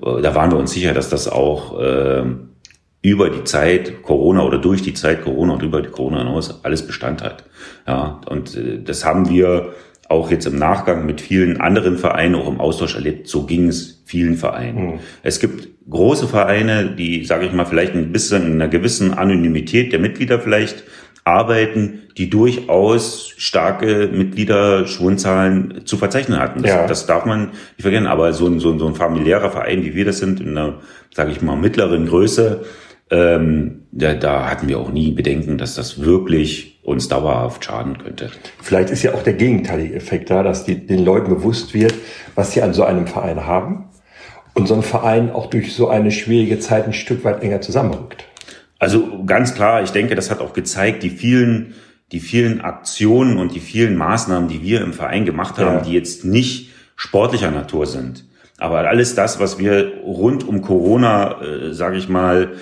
[0.00, 2.24] da waren wir uns sicher, dass das auch äh,
[3.02, 6.86] über die Zeit Corona oder durch die Zeit Corona und über die Corona hinaus alles
[6.86, 7.44] Bestand hat.
[7.86, 9.74] Ja, und äh, das haben wir
[10.08, 13.28] auch jetzt im Nachgang mit vielen anderen Vereinen auch im Austausch erlebt.
[13.28, 14.86] So ging es vielen Vereinen.
[14.86, 14.98] Mhm.
[15.22, 19.92] Es gibt große Vereine, die, sage ich mal, vielleicht ein bisschen in einer gewissen Anonymität
[19.92, 20.84] der Mitglieder vielleicht
[21.24, 26.62] arbeiten, die durchaus starke Mitgliederschwundzahlen zu verzeichnen hatten.
[26.62, 26.86] Das, ja.
[26.86, 28.06] das darf man nicht vergessen.
[28.06, 30.80] Aber so ein, so, ein, so ein familiärer Verein, wie wir das sind, in einer,
[31.14, 32.64] sage ich mal, mittleren Größe,
[33.10, 38.30] ähm, da, da hatten wir auch nie Bedenken, dass das wirklich uns dauerhaft schaden könnte.
[38.60, 41.94] Vielleicht ist ja auch der gegenteilige Effekt da, dass die, den Leuten bewusst wird,
[42.34, 43.86] was sie an so einem Verein haben
[44.54, 48.26] und so ein Verein auch durch so eine schwierige Zeit ein Stück weit enger zusammenrückt.
[48.78, 51.74] Also ganz klar, ich denke, das hat auch gezeigt, die vielen,
[52.12, 55.82] die vielen Aktionen und die vielen Maßnahmen, die wir im Verein gemacht haben, ja.
[55.82, 58.24] die jetzt nicht sportlicher Natur sind.
[58.58, 62.52] Aber alles das, was wir rund um Corona, äh, sage ich mal,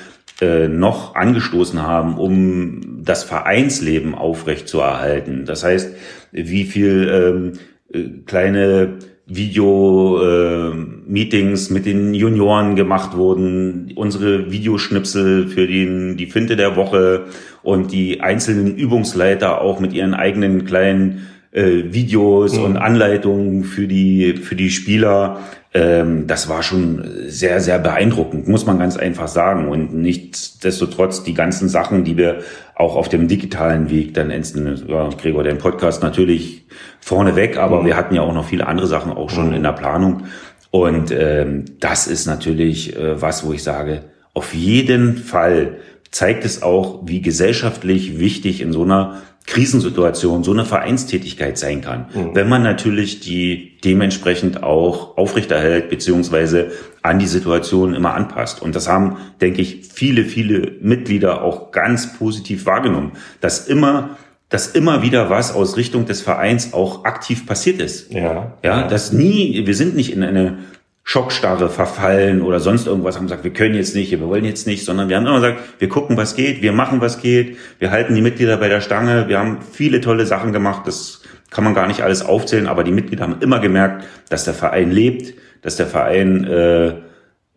[0.40, 5.44] äh, noch angestoßen haben, um das Vereinsleben aufrecht zu erhalten.
[5.44, 5.94] Das heißt,
[6.33, 7.53] wie viel ähm,
[7.92, 16.56] äh, kleine Video-Meetings äh, mit den Junioren gemacht wurden, unsere Videoschnipsel für den, die Finte
[16.56, 17.26] der Woche
[17.62, 22.64] und die einzelnen Übungsleiter auch mit ihren eigenen kleinen äh, Videos mhm.
[22.64, 25.40] und Anleitungen für die, für die Spieler.
[25.74, 29.68] Ähm, das war schon sehr, sehr beeindruckend, muss man ganz einfach sagen.
[29.68, 32.40] Und nichtsdestotrotz die ganzen Sachen, die wir
[32.74, 36.66] auch auf dem digitalen Weg dann enden, ja, Gregor, den Podcast natürlich
[37.00, 37.87] vorneweg, aber mhm.
[37.87, 39.54] wir hatten ja auch noch viele andere Sachen auch schon mhm.
[39.54, 40.24] in der Planung.
[40.70, 44.04] Und ähm, das ist natürlich äh, was, wo ich sage,
[44.35, 45.76] auf jeden Fall
[46.11, 52.07] zeigt es auch, wie gesellschaftlich wichtig in so einer Krisensituation so eine Vereinstätigkeit sein kann,
[52.14, 52.35] mhm.
[52.35, 56.70] wenn man natürlich die dementsprechend auch aufrechterhält beziehungsweise
[57.02, 58.62] an die Situation immer anpasst.
[58.62, 64.16] Und das haben, denke ich, viele, viele Mitglieder auch ganz positiv wahrgenommen, dass immer
[64.48, 68.12] dass immer wieder was aus Richtung des Vereins auch aktiv passiert ist.
[68.12, 68.52] Ja.
[68.62, 70.59] Ja, dass nie, wir sind nicht in eine
[71.04, 74.84] Schockstarre verfallen oder sonst irgendwas, haben gesagt, wir können jetzt nicht, wir wollen jetzt nicht,
[74.84, 78.14] sondern wir haben immer gesagt, wir gucken, was geht, wir machen, was geht, wir halten
[78.14, 81.86] die Mitglieder bei der Stange, wir haben viele tolle Sachen gemacht, das kann man gar
[81.88, 85.86] nicht alles aufzählen, aber die Mitglieder haben immer gemerkt, dass der Verein lebt, dass der
[85.86, 86.94] Verein äh,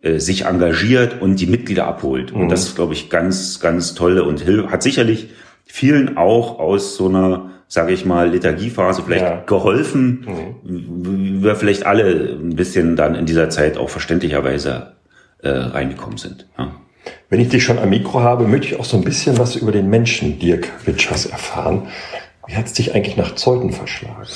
[0.02, 2.34] äh, sich engagiert und die Mitglieder abholt.
[2.34, 2.42] Mhm.
[2.42, 5.30] Und das ist, glaube ich, ganz, ganz toll und hat sicherlich
[5.64, 9.42] vielen auch aus so einer sage ich mal, Liturgiephase vielleicht ja.
[9.46, 10.26] geholfen,
[10.62, 11.42] mhm.
[11.42, 14.92] wir vielleicht alle ein bisschen dann in dieser Zeit auch verständlicherweise
[15.42, 16.46] äh, reingekommen sind.
[16.58, 16.72] Ja.
[17.28, 19.72] Wenn ich dich schon am Mikro habe, möchte ich auch so ein bisschen was über
[19.72, 21.88] den Menschen Dirk Witschers erfahren.
[22.46, 24.26] Wie hat es dich eigentlich nach Zeuthen verschlagen?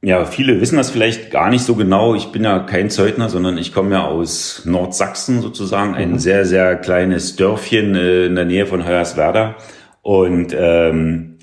[0.00, 2.14] Ja, viele wissen das vielleicht gar nicht so genau.
[2.14, 6.18] Ich bin ja kein Zeutner, sondern ich komme ja aus Nordsachsen sozusagen, ein mhm.
[6.18, 9.56] sehr, sehr kleines Dörfchen äh, in der Nähe von Hoyerswerda.
[10.02, 11.38] Und ähm,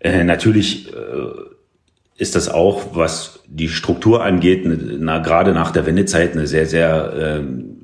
[0.00, 1.54] äh, natürlich äh,
[2.16, 7.12] ist das auch, was die Struktur angeht, na, gerade nach der Wendezeit eine sehr, sehr
[7.16, 7.74] ähm,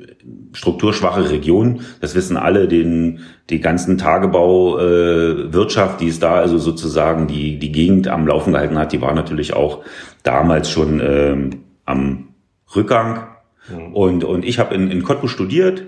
[0.53, 1.81] strukturschwache Region.
[2.01, 3.21] Das wissen alle, den,
[3.51, 8.79] die ganzen Tagebauwirtschaft, äh, die ist da also sozusagen die, die Gegend am Laufen gehalten
[8.79, 9.83] hat, die war natürlich auch
[10.23, 11.51] damals schon ähm,
[11.85, 12.29] am
[12.75, 13.27] Rückgang.
[13.69, 13.95] Mhm.
[13.95, 15.85] Und, und ich habe in, in Cottbus studiert,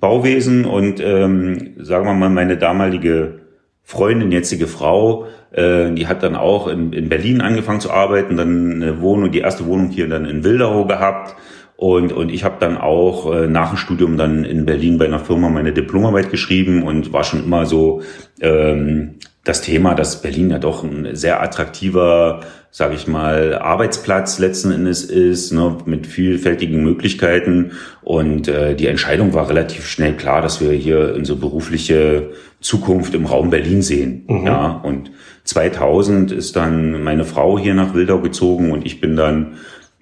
[0.00, 3.43] Bauwesen und ähm, sagen wir mal, meine damalige
[3.84, 8.82] Freundin, jetzige Frau, äh, die hat dann auch in, in Berlin angefangen zu arbeiten, dann
[8.82, 11.36] eine Wohnung, die erste Wohnung hier dann in Wildau gehabt.
[11.76, 15.18] Und, und ich habe dann auch äh, nach dem Studium dann in Berlin bei einer
[15.18, 18.00] Firma meine Diplomarbeit geschrieben und war schon immer so
[18.40, 24.72] ähm, das Thema, dass Berlin ja doch ein sehr attraktiver, sage ich mal, Arbeitsplatz letzten
[24.72, 27.72] Endes ist, ne, mit vielfältigen Möglichkeiten.
[28.02, 32.30] Und äh, die Entscheidung war relativ schnell klar, dass wir hier unsere berufliche
[32.60, 34.24] Zukunft im Raum Berlin sehen.
[34.26, 34.46] Mhm.
[34.46, 35.10] Ja, und
[35.44, 39.56] 2000 ist dann meine Frau hier nach Wildau gezogen und ich bin dann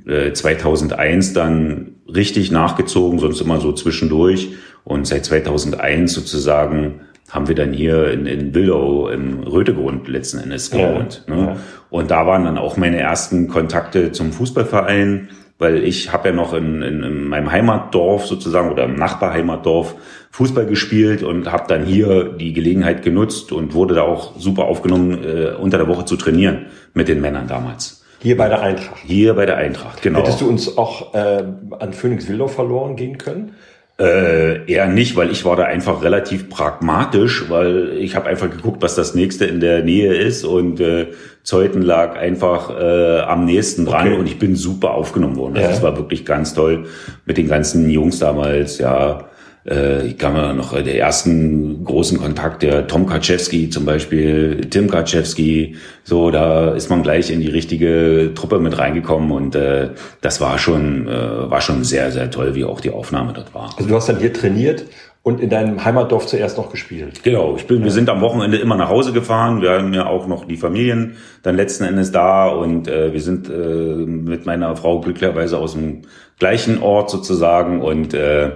[0.07, 4.51] 2001 äh, dann richtig nachgezogen, sonst immer so zwischendurch.
[4.85, 7.01] Und seit 2001 sozusagen
[7.33, 11.25] haben wir dann hier in, in Wildau im Rötegrund letzten Endes gewohnt.
[11.27, 11.43] Ja, ne?
[11.43, 11.57] Ja.
[11.89, 16.53] Und da waren dann auch meine ersten Kontakte zum Fußballverein, weil ich habe ja noch
[16.53, 19.95] in, in, in meinem Heimatdorf sozusagen oder im Nachbarheimatdorf
[20.31, 25.25] Fußball gespielt und habe dann hier die Gelegenheit genutzt und wurde da auch super aufgenommen,
[25.25, 28.05] äh, unter der Woche zu trainieren mit den Männern damals.
[28.21, 29.01] Hier bei der Eintracht.
[29.05, 30.21] Hier bei der Eintracht, genau.
[30.21, 31.45] Hättest du uns auch äh,
[31.79, 33.55] an Phoenix Wildau verloren gehen können?
[34.03, 38.83] Äh, eher nicht, weil ich war da einfach relativ pragmatisch, weil ich habe einfach geguckt,
[38.83, 41.09] was das nächste in der Nähe ist und äh,
[41.45, 44.19] Zeuthen lag einfach äh, am nächsten dran okay.
[44.19, 45.55] und ich bin super aufgenommen worden.
[45.57, 45.71] Also ja.
[45.71, 46.87] Das war wirklich ganz toll
[47.27, 49.29] mit den ganzen Jungs damals, ja
[49.69, 54.91] äh, ich kann mir noch der ersten großen Kontakt, der Tom Kaczewski zum Beispiel, Tim
[54.91, 60.41] Kaczewski, so, da ist man gleich in die richtige Truppe mit reingekommen und äh, das
[60.41, 63.71] war schon, äh, war schon sehr, sehr toll, wie auch die Aufnahme dort war.
[63.77, 64.85] Also du hast dann hier trainiert
[65.23, 67.23] und in deinem Heimatdorf zuerst noch gespielt.
[67.23, 67.85] Genau, ich bin, ja.
[67.85, 69.63] wir sind am Wochenende immer nach Hause gefahren.
[69.63, 73.49] Wir haben ja auch noch die Familien dann letzten Endes da und äh, wir sind
[73.49, 76.03] äh, mit meiner Frau glücklicherweise aus dem
[76.41, 78.51] gleichen Ort sozusagen und äh,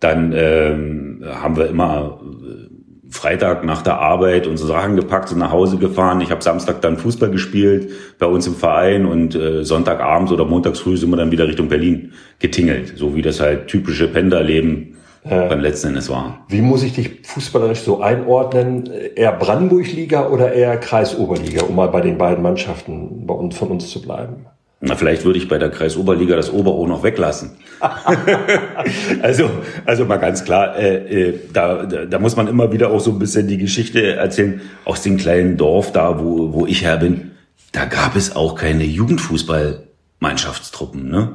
[0.00, 2.68] dann ähm, haben wir immer äh,
[3.10, 6.20] Freitag nach der Arbeit unsere Sachen gepackt und nach Hause gefahren.
[6.20, 10.80] Ich habe Samstag dann Fußball gespielt bei uns im Verein und äh, Sonntagabends oder montags
[10.80, 15.48] früh sind wir dann wieder Richtung Berlin getingelt, so wie das halt typische Penderleben äh,
[15.48, 16.44] beim letzten Endes war.
[16.48, 18.88] Wie muss ich dich fußballerisch so einordnen?
[19.14, 23.88] Eher Brandenburg-Liga oder eher Kreisoberliga, um mal bei den beiden Mannschaften bei uns, von uns
[23.88, 24.46] zu bleiben?
[24.80, 27.56] Na, vielleicht würde ich bei der Kreisoberliga das Oberhoch noch weglassen.
[29.22, 29.50] also,
[29.84, 33.18] also mal ganz klar, äh, äh, da, da muss man immer wieder auch so ein
[33.18, 37.32] bisschen die Geschichte erzählen aus dem kleinen Dorf da, wo, wo ich her bin.
[37.72, 41.10] Da gab es auch keine Jugendfußballmannschaftstruppen.
[41.10, 41.32] Ne?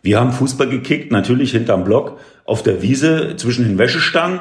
[0.00, 4.40] Wir haben Fußball gekickt, natürlich hinterm Block, auf der Wiese zwischen den Wäschestangen.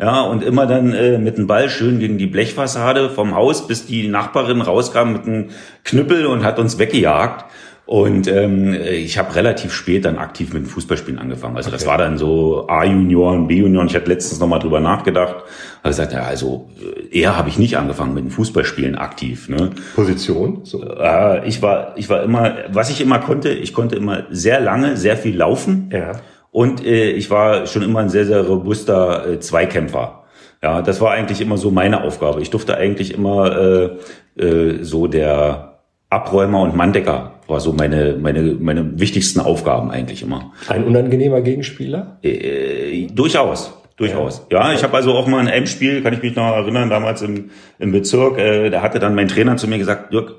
[0.00, 3.86] Ja, und immer dann äh, mit dem Ball schön gegen die Blechfassade vom Haus, bis
[3.86, 5.50] die Nachbarin rauskam mit einem
[5.84, 7.44] Knüppel und hat uns weggejagt.
[7.84, 11.56] Und ähm, ich habe relativ spät dann aktiv mit dem Fußballspielen angefangen.
[11.56, 11.78] Also okay.
[11.78, 13.88] das war dann so A-Junioren, B-Junioren.
[13.88, 15.36] Ich hatte letztens nochmal drüber nachgedacht.
[15.82, 19.48] Also gesagt, ja, also äh, eher habe ich nicht angefangen mit dem Fußballspielen aktiv.
[19.48, 19.70] Ne?
[19.96, 20.60] Position?
[20.62, 20.82] So.
[20.82, 24.96] Äh, ich war, ich war immer, was ich immer konnte, ich konnte immer sehr lange,
[24.96, 25.90] sehr viel laufen.
[25.92, 26.12] Ja.
[26.52, 30.22] Und äh, ich war schon immer ein sehr, sehr robuster äh, Zweikämpfer.
[30.62, 32.40] Ja, das war eigentlich immer so meine Aufgabe.
[32.40, 33.98] Ich durfte eigentlich immer
[34.38, 40.22] äh, äh, so der Abräumer und Manndecker war so meine, meine, meine wichtigsten Aufgaben eigentlich
[40.22, 40.52] immer.
[40.68, 42.18] Ein unangenehmer Gegenspieler?
[42.22, 43.74] Äh, durchaus.
[43.96, 44.46] Durchaus.
[44.50, 47.22] Ja, ich habe also auch mal in einem Spiel, kann ich mich noch erinnern, damals
[47.22, 50.34] im, im Bezirk, äh, da hatte dann mein Trainer zu mir gesagt, Dirk,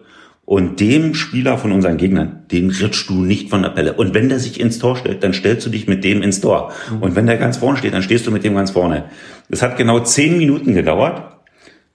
[0.46, 3.94] und dem Spieler von unseren Gegnern, den ritschst du nicht von der Pelle.
[3.94, 6.74] Und wenn der sich ins Tor stellt, dann stellst du dich mit dem ins Tor.
[6.92, 7.02] Mhm.
[7.02, 9.06] Und wenn der ganz vorne steht, dann stehst du mit dem ganz vorne.
[9.50, 11.33] Das hat genau zehn Minuten gedauert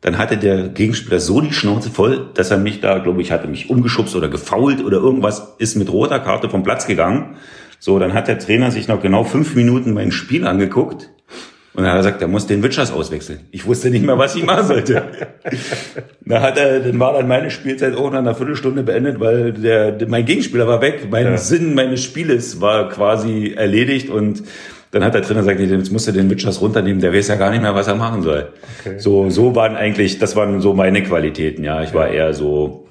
[0.00, 3.48] dann hatte der Gegenspieler so die Schnauze voll, dass er mich da, glaube ich, hatte
[3.48, 7.36] mich umgeschubst oder gefault oder irgendwas, ist mit roter Karte vom Platz gegangen.
[7.80, 11.10] So, dann hat der Trainer sich noch genau fünf Minuten mein Spiel angeguckt
[11.74, 13.40] Und dann hat er gesagt, er muss den Witschers auswechseln.
[13.50, 15.02] Ich wusste nicht mehr, was ich machen sollte.
[16.24, 19.96] da hat er, dann war dann meine Spielzeit auch nach einer Viertelstunde beendet, weil der,
[20.08, 21.08] mein Gegenspieler war weg.
[21.10, 21.36] Mein ja.
[21.36, 24.42] Sinn meines Spieles war quasi erledigt und
[24.90, 27.50] dann hat der Trainer gesagt, jetzt musst du den Witschers runternehmen, der weiß ja gar
[27.50, 28.48] nicht mehr, was er machen soll.
[28.80, 28.98] Okay.
[28.98, 31.82] So, so waren eigentlich, das waren so meine Qualitäten, ja.
[31.82, 32.88] Ich war eher so,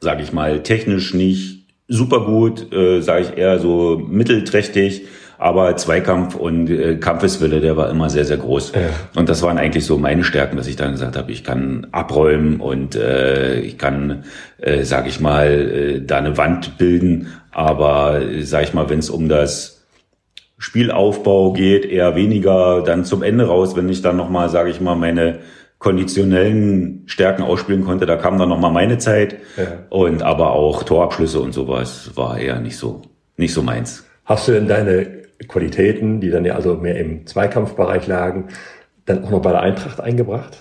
[0.00, 5.02] sage ich mal, technisch nicht super gut, äh, sage ich eher so mittelträchtig,
[5.38, 8.72] aber Zweikampf und äh, Kampfeswille, der war immer sehr, sehr groß.
[8.72, 8.80] Ja.
[9.20, 12.60] Und das waren eigentlich so meine Stärken, dass ich dann gesagt habe, ich kann abräumen
[12.60, 14.24] und äh, ich kann,
[14.58, 17.28] äh, sage ich mal, äh, da eine Wand bilden.
[17.52, 19.75] Aber äh, sage ich mal, wenn es um das
[20.58, 24.94] Spielaufbau geht, eher weniger dann zum Ende raus, wenn ich dann nochmal, sage ich mal,
[24.94, 25.40] meine
[25.78, 29.36] konditionellen Stärken ausspielen konnte, da kam dann nochmal meine Zeit.
[29.56, 29.64] Ja.
[29.90, 33.02] Und aber auch Torabschlüsse und sowas war eher nicht so,
[33.36, 34.06] nicht so meins.
[34.24, 35.06] Hast du denn deine
[35.48, 38.48] Qualitäten, die dann ja also mehr im Zweikampfbereich lagen,
[39.04, 40.56] dann auch noch bei der Eintracht eingebracht?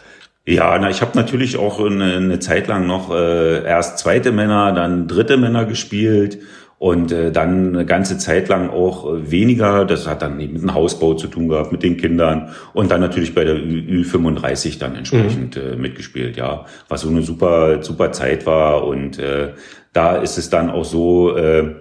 [0.46, 4.74] Ja, na, ich habe natürlich auch eine, eine Zeit lang noch äh, erst zweite Männer,
[4.74, 6.40] dann dritte Männer gespielt
[6.78, 9.86] und äh, dann eine ganze Zeit lang auch äh, weniger.
[9.86, 13.34] Das hat dann mit dem Hausbau zu tun gehabt, mit den Kindern und dann natürlich
[13.34, 15.62] bei der Ü 35 dann entsprechend mhm.
[15.62, 19.54] äh, mitgespielt, ja, was so eine super super Zeit war und äh,
[19.94, 21.36] da ist es dann auch so.
[21.36, 21.76] Äh,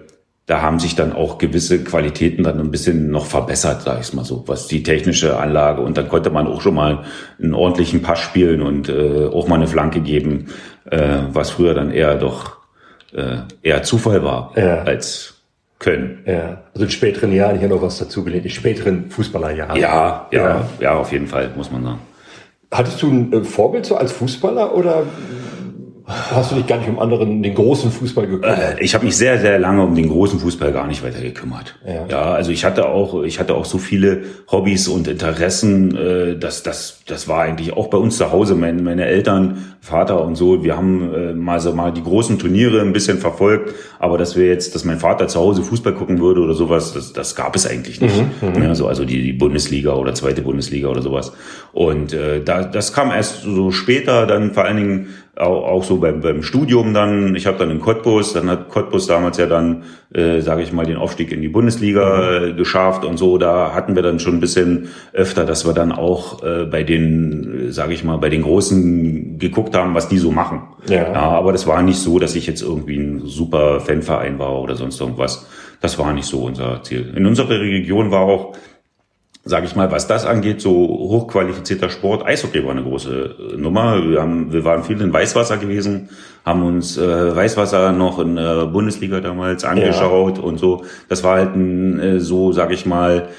[0.47, 4.23] da haben sich dann auch gewisse Qualitäten dann ein bisschen noch verbessert, sag ich mal
[4.23, 7.03] so, was die technische Anlage und dann konnte man auch schon mal
[7.41, 10.49] einen ordentlichen Pass spielen und äh, auch mal eine Flanke geben,
[10.89, 12.54] äh, was früher dann eher doch
[13.15, 14.83] äh, eher Zufall war ja.
[14.83, 15.35] als
[15.79, 16.23] können.
[16.25, 19.79] Ja, also in späteren Jahren hier noch was dazugelegt, in späteren Fußballerjahren.
[19.79, 21.99] Ja, ja, ja, ja, auf jeden Fall, muss man sagen.
[22.71, 25.03] Hattest du ein äh, Vorbild so als Fußballer oder
[26.07, 28.79] hast du dich gar nicht um anderen, den großen Fußball gekümmert?
[28.79, 31.75] Äh, ich habe mich sehr, sehr lange um den großen Fußball gar nicht weiter gekümmert.
[31.85, 32.05] Ja.
[32.07, 36.61] ja, also ich hatte auch, ich hatte auch so viele Hobbys und Interessen, äh, dass
[36.61, 38.53] das, das war eigentlich auch bei uns zu Hause.
[38.53, 42.81] Meine, meine Eltern, Vater und so, wir haben äh, mal so mal die großen Turniere
[42.81, 46.41] ein bisschen verfolgt, aber dass wir jetzt, dass mein Vater zu Hause Fußball gucken würde
[46.41, 48.15] oder sowas, das, das gab es eigentlich nicht.
[48.15, 48.63] Mhm, mhm.
[48.63, 51.33] ja, so, also die, die Bundesliga oder zweite Bundesliga oder sowas.
[51.73, 55.97] Und äh, da, das kam erst so später, dann vor allen Dingen auch, auch so
[55.97, 59.83] beim, beim Studium dann, ich habe dann in Cottbus, dann hat Cottbus damals ja dann,
[60.13, 63.95] äh, sage ich mal, den Aufstieg in die Bundesliga äh, geschafft und so, da hatten
[63.95, 68.03] wir dann schon ein bisschen öfter, dass wir dann auch äh, bei den, sage ich
[68.03, 70.63] mal, bei den Großen geguckt haben, was die so machen.
[70.87, 70.95] Ja.
[70.95, 71.13] ja.
[71.13, 74.99] Aber das war nicht so, dass ich jetzt irgendwie ein super Fanverein war oder sonst
[75.01, 75.47] irgendwas.
[75.81, 77.13] Das war nicht so unser Ziel.
[77.15, 78.53] In unserer Region war auch
[79.47, 84.03] sage ich mal, was das angeht, so hochqualifizierter Sport, Eishockey war eine große äh, Nummer.
[84.03, 86.09] Wir, haben, wir waren viel in Weißwasser gewesen,
[86.43, 90.43] haben uns äh, Weißwasser noch in der Bundesliga damals angeschaut ja.
[90.43, 90.83] und so.
[91.09, 93.29] Das war halt ein, äh, so, sage ich mal,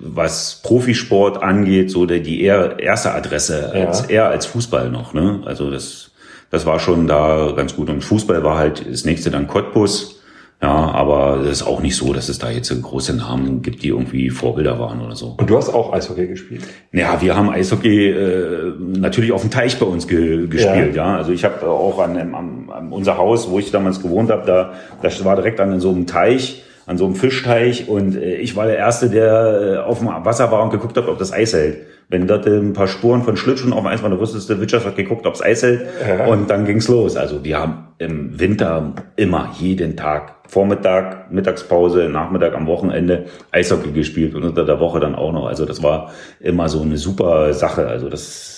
[0.00, 4.08] was Profisport angeht, so der, die eher erste Adresse als ja.
[4.08, 5.12] eher als Fußball noch.
[5.12, 5.40] Ne?
[5.44, 6.12] Also das,
[6.50, 7.90] das war schon da ganz gut.
[7.90, 10.17] Und Fußball war halt das nächste dann Cottbus
[10.60, 13.88] ja, aber es ist auch nicht so, dass es da jetzt große Namen gibt, die
[13.88, 15.36] irgendwie Vorbilder waren oder so.
[15.38, 16.62] Und du hast auch Eishockey gespielt?
[16.90, 20.96] Ja, wir haben Eishockey äh, natürlich auf dem Teich bei uns ge gespielt.
[20.96, 21.12] Ja.
[21.12, 24.46] ja, also ich habe auch an, an, an unser Haus, wo ich damals gewohnt habe,
[24.46, 28.56] da das war direkt an so einem Teich an so einem Fischteich und äh, ich
[28.56, 31.52] war der Erste, der äh, auf dem Wasser war und geguckt hat, ob das Eis
[31.52, 31.86] hält.
[32.08, 34.58] Wenn dort äh, ein paar Spuren von Schlittschuhen auf dem Eis waren, dann wusstest du,
[34.58, 36.24] Witschers hat geguckt, ob es Eis hält ja.
[36.24, 37.18] und dann ging's los.
[37.18, 44.34] Also wir haben im Winter immer, jeden Tag, Vormittag, Mittagspause, Nachmittag am Wochenende Eishockey gespielt
[44.34, 45.46] und unter der Woche dann auch noch.
[45.46, 47.86] Also das war immer so eine super Sache.
[47.86, 48.57] Also das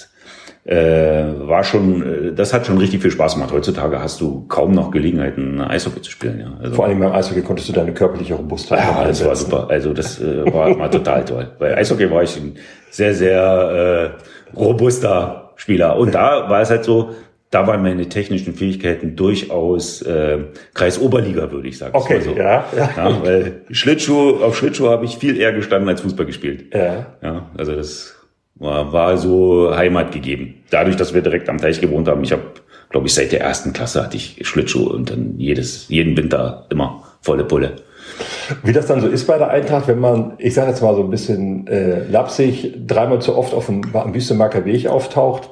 [0.64, 3.52] äh, war schon, äh, das hat schon richtig viel Spaß gemacht.
[3.52, 6.40] Heutzutage hast du kaum noch Gelegenheiten, Eishockey zu spielen.
[6.40, 6.52] Ja.
[6.62, 9.68] Also, Vor allem beim Eishockey konntest du deine körperliche Robustheit Ja, das war super.
[9.70, 11.50] Also das äh, war mal total toll.
[11.58, 12.56] Bei Eishockey war ich ein
[12.90, 14.14] sehr, sehr
[14.54, 15.96] äh, robuster Spieler.
[15.96, 17.10] Und da war es halt so,
[17.50, 20.38] da waren meine technischen Fähigkeiten durchaus äh,
[20.74, 21.96] Kreisoberliga, würde ich sagen.
[21.96, 22.32] Okay, so.
[22.32, 22.90] ja, ja.
[22.96, 23.22] ja.
[23.22, 26.72] Weil Schlittschuh, auf Schlittschuh habe ich viel eher gestanden als Fußball gespielt.
[26.72, 27.06] Ja.
[27.22, 28.19] Ja, also das
[28.60, 30.62] war, so Heimat gegeben.
[30.70, 32.22] Dadurch, dass wir direkt am Teich gewohnt haben.
[32.22, 32.42] Ich habe,
[32.90, 37.02] glaube ich, seit der ersten Klasse hatte ich Schlittschuhe und dann jedes, jeden Winter immer
[37.22, 37.76] volle Pulle.
[38.62, 41.02] Wie das dann so ist bei der Eintracht, wenn man, ich sage jetzt mal so
[41.02, 45.48] ein bisschen äh, lapsig, dreimal zu oft auf dem, am Wüstemarker Weg auftaucht,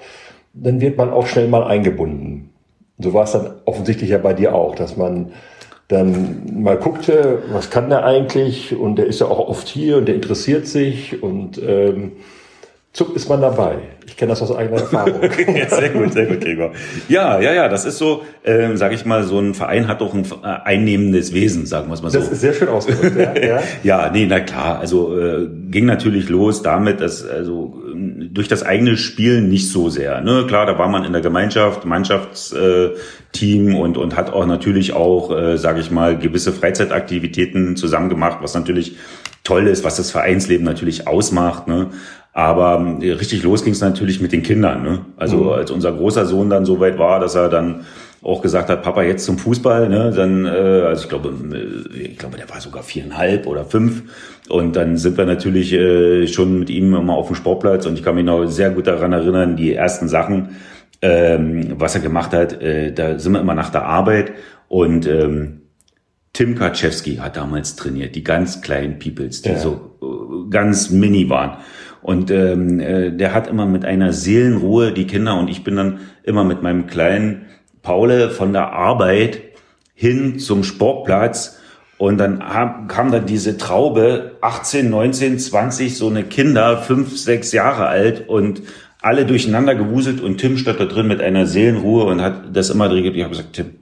[0.53, 2.51] dann wird man auch schnell mal eingebunden.
[2.99, 5.33] So war es dann offensichtlich ja bei dir auch, dass man
[5.87, 10.06] dann mal guckte, was kann der eigentlich und der ist ja auch oft hier und
[10.06, 12.13] der interessiert sich und ähm,
[12.92, 13.76] zuck ist man dabei.
[14.06, 15.20] Ich kenne das aus eigener Erfahrung.
[15.54, 16.72] ja, sehr gut, sehr gut, Gregor.
[17.08, 20.14] Ja, ja, ja, das ist so, ähm, sage ich mal, so ein Verein hat doch
[20.14, 22.18] ein äh, einnehmendes Wesen, sagen wir es mal so.
[22.18, 23.34] Das ist sehr schön ausgedrückt, ja.
[23.46, 23.62] ja.
[23.82, 28.96] ja, nee, na klar, also äh, ging natürlich los damit, dass also durch das eigene
[28.96, 30.20] Spielen nicht so sehr.
[30.20, 30.44] Ne?
[30.46, 35.58] Klar, da war man in der Gemeinschaft, Mannschaftsteam und, und hat auch natürlich auch, äh,
[35.58, 38.96] sage ich mal, gewisse Freizeitaktivitäten zusammen gemacht, was natürlich
[39.44, 41.68] toll ist, was das Vereinsleben natürlich ausmacht.
[41.68, 41.88] Ne?
[42.33, 44.83] Aber äh, richtig los ging es natürlich mit den Kindern.
[44.83, 45.00] Ne?
[45.16, 45.48] Also mhm.
[45.50, 47.85] als unser großer Sohn dann so weit war, dass er dann
[48.22, 50.12] auch gesagt hat, Papa, jetzt zum Fußball, ne?
[50.14, 54.02] Dann, äh, also ich glaube, äh, ich glaube, der war sogar viereinhalb oder fünf.
[54.48, 58.02] Und dann sind wir natürlich äh, schon mit ihm immer auf dem Sportplatz und ich
[58.02, 60.56] kann mich noch sehr gut daran erinnern, die ersten Sachen,
[61.00, 64.33] ähm, was er gemacht hat, äh, da sind wir immer nach der Arbeit
[64.68, 65.60] und ähm,
[66.33, 69.58] Tim Kaczewski hat damals trainiert, die ganz kleinen Peoples, die ja.
[69.58, 71.58] so äh, ganz mini waren.
[72.03, 76.01] Und ähm, äh, der hat immer mit einer Seelenruhe die Kinder und ich bin dann
[76.23, 77.46] immer mit meinem kleinen
[77.83, 79.40] Paule von der Arbeit
[79.94, 81.59] hin zum Sportplatz
[81.99, 82.38] und dann
[82.87, 88.63] kam dann diese Traube, 18, 19, 20, so eine Kinder, fünf, sechs Jahre alt und
[89.01, 92.88] alle durcheinander gewuselt und Tim stand da drin mit einer Seelenruhe und hat das immer
[92.88, 93.05] drin.
[93.05, 93.75] Ich habe gesagt, Tim,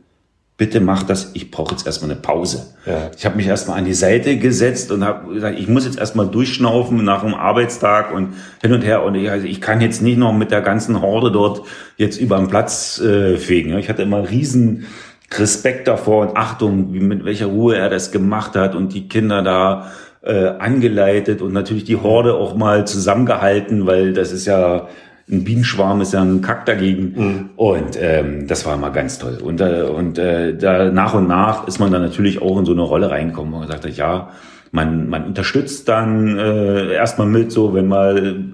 [0.56, 2.66] bitte mach das, ich brauche jetzt erstmal eine Pause.
[2.86, 3.10] Ja.
[3.16, 6.28] Ich habe mich erstmal an die Seite gesetzt und habe gesagt, ich muss jetzt erstmal
[6.28, 9.02] durchschnaufen nach einem Arbeitstag und hin und her.
[9.02, 11.62] Und ich, also ich kann jetzt nicht noch mit der ganzen Horde dort
[11.98, 13.76] jetzt über den Platz äh, fegen.
[13.76, 14.86] Ich hatte immer riesen
[15.34, 19.42] Respekt davor und Achtung, wie, mit welcher Ruhe er das gemacht hat und die Kinder
[19.42, 19.90] da
[20.22, 24.88] äh, angeleitet und natürlich die Horde auch mal zusammengehalten, weil das ist ja
[25.28, 27.14] ein Bienenschwarm ist ja ein Kack dagegen.
[27.16, 27.50] Mhm.
[27.56, 29.38] Und ähm, das war mal ganz toll.
[29.42, 32.72] Und, äh, und äh, da nach und nach ist man dann natürlich auch in so
[32.72, 34.30] eine Rolle reingekommen, wo man gesagt hat, ja,
[34.70, 38.44] man, man unterstützt dann äh, erstmal mit, so wenn mal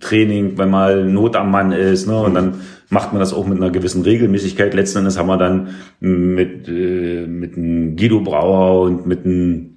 [0.00, 2.18] Training, wenn mal Not am Mann ist, ne?
[2.18, 2.34] Und mhm.
[2.34, 2.54] dann
[2.88, 4.74] macht man das auch mit einer gewissen Regelmäßigkeit.
[4.74, 5.68] Letzten Endes haben wir dann
[6.00, 9.76] mit, äh, mit einem Guido Brauer und mit einem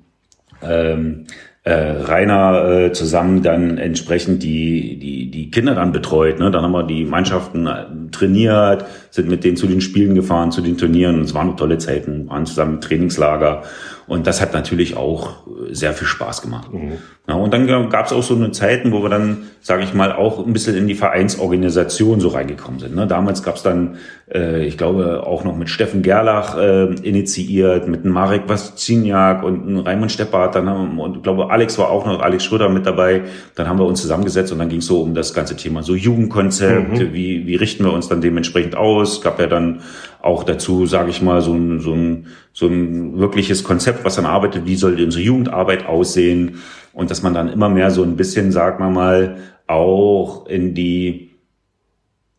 [0.62, 1.26] ähm,
[1.66, 6.38] äh, Rainer äh, zusammen dann entsprechend die, die, die Kinder dann betreut.
[6.38, 6.52] Ne?
[6.52, 10.62] Dann haben wir die Mannschaften äh, trainiert, sind mit denen zu den Spielen gefahren, zu
[10.62, 11.16] den Turnieren.
[11.16, 13.64] Und es waren tolle Zeiten, waren zusammen im Trainingslager.
[14.08, 15.32] Und das hat natürlich auch
[15.72, 16.72] sehr viel Spaß gemacht.
[16.72, 17.00] Mhm.
[17.28, 20.14] Ja, und dann gab es auch so eine Zeiten, wo wir dann, sage ich mal,
[20.14, 22.96] auch ein bisschen in die Vereinsorganisation so reingekommen sind.
[22.96, 23.08] Ne?
[23.08, 23.98] Damals gab es dann,
[24.32, 29.80] äh, ich glaube, auch noch mit Steffen Gerlach äh, initiiert, mit einem Marek Wasciniak und
[29.80, 33.24] Raimund Steppert, dann haben, und ich glaube, Alex war auch noch, Alex Schröder mit dabei.
[33.56, 35.96] Dann haben wir uns zusammengesetzt und dann ging es so um das ganze Thema so
[35.96, 37.14] Jugendkonzept, mhm.
[37.14, 39.22] wie, wie richten wir uns dann dementsprechend aus.
[39.22, 39.82] Gab ja dann
[40.26, 44.26] auch dazu, sage ich mal, so ein, so, ein, so ein wirkliches Konzept, was dann
[44.26, 46.62] arbeitet, wie soll unsere Jugendarbeit aussehen?
[46.94, 51.32] Und dass man dann immer mehr so ein bisschen, sagt man mal, auch in die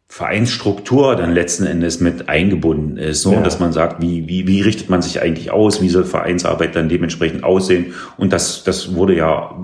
[0.08, 3.40] Vereinsstruktur dann letzten Endes mit eingebunden ist, so, ja.
[3.40, 6.88] dass man sagt, wie, wie, wie richtet man sich eigentlich aus, wie soll Vereinsarbeit dann
[6.88, 7.92] dementsprechend aussehen?
[8.16, 9.56] Und das, das wurde ja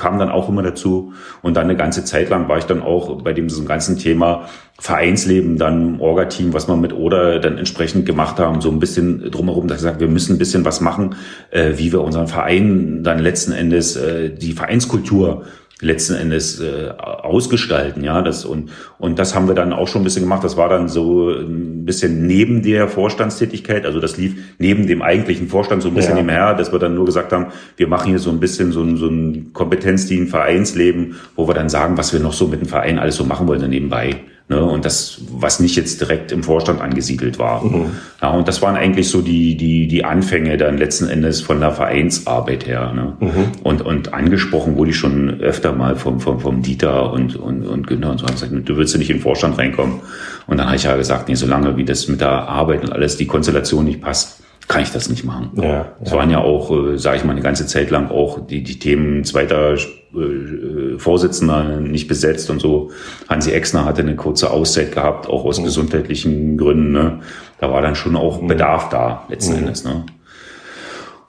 [0.00, 1.12] kam dann auch immer dazu.
[1.42, 4.48] Und dann eine ganze Zeit lang war ich dann auch bei diesem ganzen Thema
[4.80, 9.68] Vereinsleben, dann Orga-Team, was wir mit Oder dann entsprechend gemacht haben, so ein bisschen drumherum,
[9.68, 11.16] dass ich gesagt, wir müssen ein bisschen was machen,
[11.50, 15.44] äh, wie wir unseren Verein dann letzten Endes äh, die Vereinskultur
[15.80, 20.04] letzten Endes äh, ausgestalten, ja, das und und das haben wir dann auch schon ein
[20.04, 20.44] bisschen gemacht.
[20.44, 25.48] Das war dann so ein bisschen neben der Vorstandstätigkeit, also das lief neben dem eigentlichen
[25.48, 26.22] Vorstand so ein bisschen ja.
[26.22, 28.96] nebenher, dass wir dann nur gesagt haben, wir machen hier so ein bisschen so ein,
[28.96, 32.98] so ein Kompetenzteam, Vereinsleben, wo wir dann sagen, was wir noch so mit dem Verein
[32.98, 34.16] alles so machen wollen nebenbei.
[34.50, 37.64] Ne, und das, was nicht jetzt direkt im Vorstand angesiedelt war.
[37.64, 37.92] Mhm.
[38.20, 41.70] Ja, und das waren eigentlich so die, die, die Anfänge dann letzten Endes von der
[41.70, 42.92] Vereinsarbeit her.
[42.92, 43.12] Ne?
[43.20, 43.52] Mhm.
[43.62, 47.86] Und, und angesprochen wurde ich schon öfter mal vom, vom, vom Dieter und, und, und
[47.86, 50.00] Günther und so haben gesagt, du willst ja nicht in den Vorstand reinkommen.
[50.48, 53.16] Und dann habe ich ja gesagt, nee, solange wie das mit der Arbeit und alles,
[53.16, 54.40] die Konstellation nicht passt,
[54.70, 55.50] kann ich das nicht machen.
[55.60, 56.16] Ja, es ja.
[56.16, 59.24] waren ja auch, äh, sage ich mal, eine ganze Zeit lang auch die, die Themen
[59.24, 62.92] zweiter äh, Vorsitzender nicht besetzt und so.
[63.28, 65.64] Hansi Exner hatte eine kurze Auszeit gehabt, auch aus mhm.
[65.64, 66.92] gesundheitlichen Gründen.
[66.92, 67.18] Ne?
[67.58, 68.46] Da war dann schon auch mhm.
[68.46, 69.58] Bedarf da, letzten mhm.
[69.58, 69.82] Endes.
[69.82, 70.06] Ne?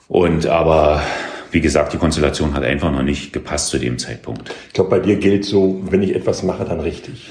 [0.06, 1.02] Und aber
[1.50, 4.54] wie gesagt, die Konstellation hat einfach noch nicht gepasst zu dem Zeitpunkt.
[4.68, 7.28] Ich glaube, bei dir gilt so, wenn ich etwas mache, dann richtig.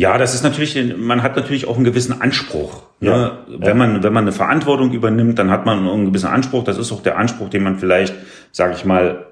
[0.00, 2.84] Ja, das ist natürlich, man hat natürlich auch einen gewissen Anspruch.
[3.00, 3.10] Ne?
[3.10, 6.64] Ja, wenn man, wenn man eine Verantwortung übernimmt, dann hat man einen gewissen Anspruch.
[6.64, 8.14] Das ist auch der Anspruch, den man vielleicht,
[8.50, 9.26] sage ich mal,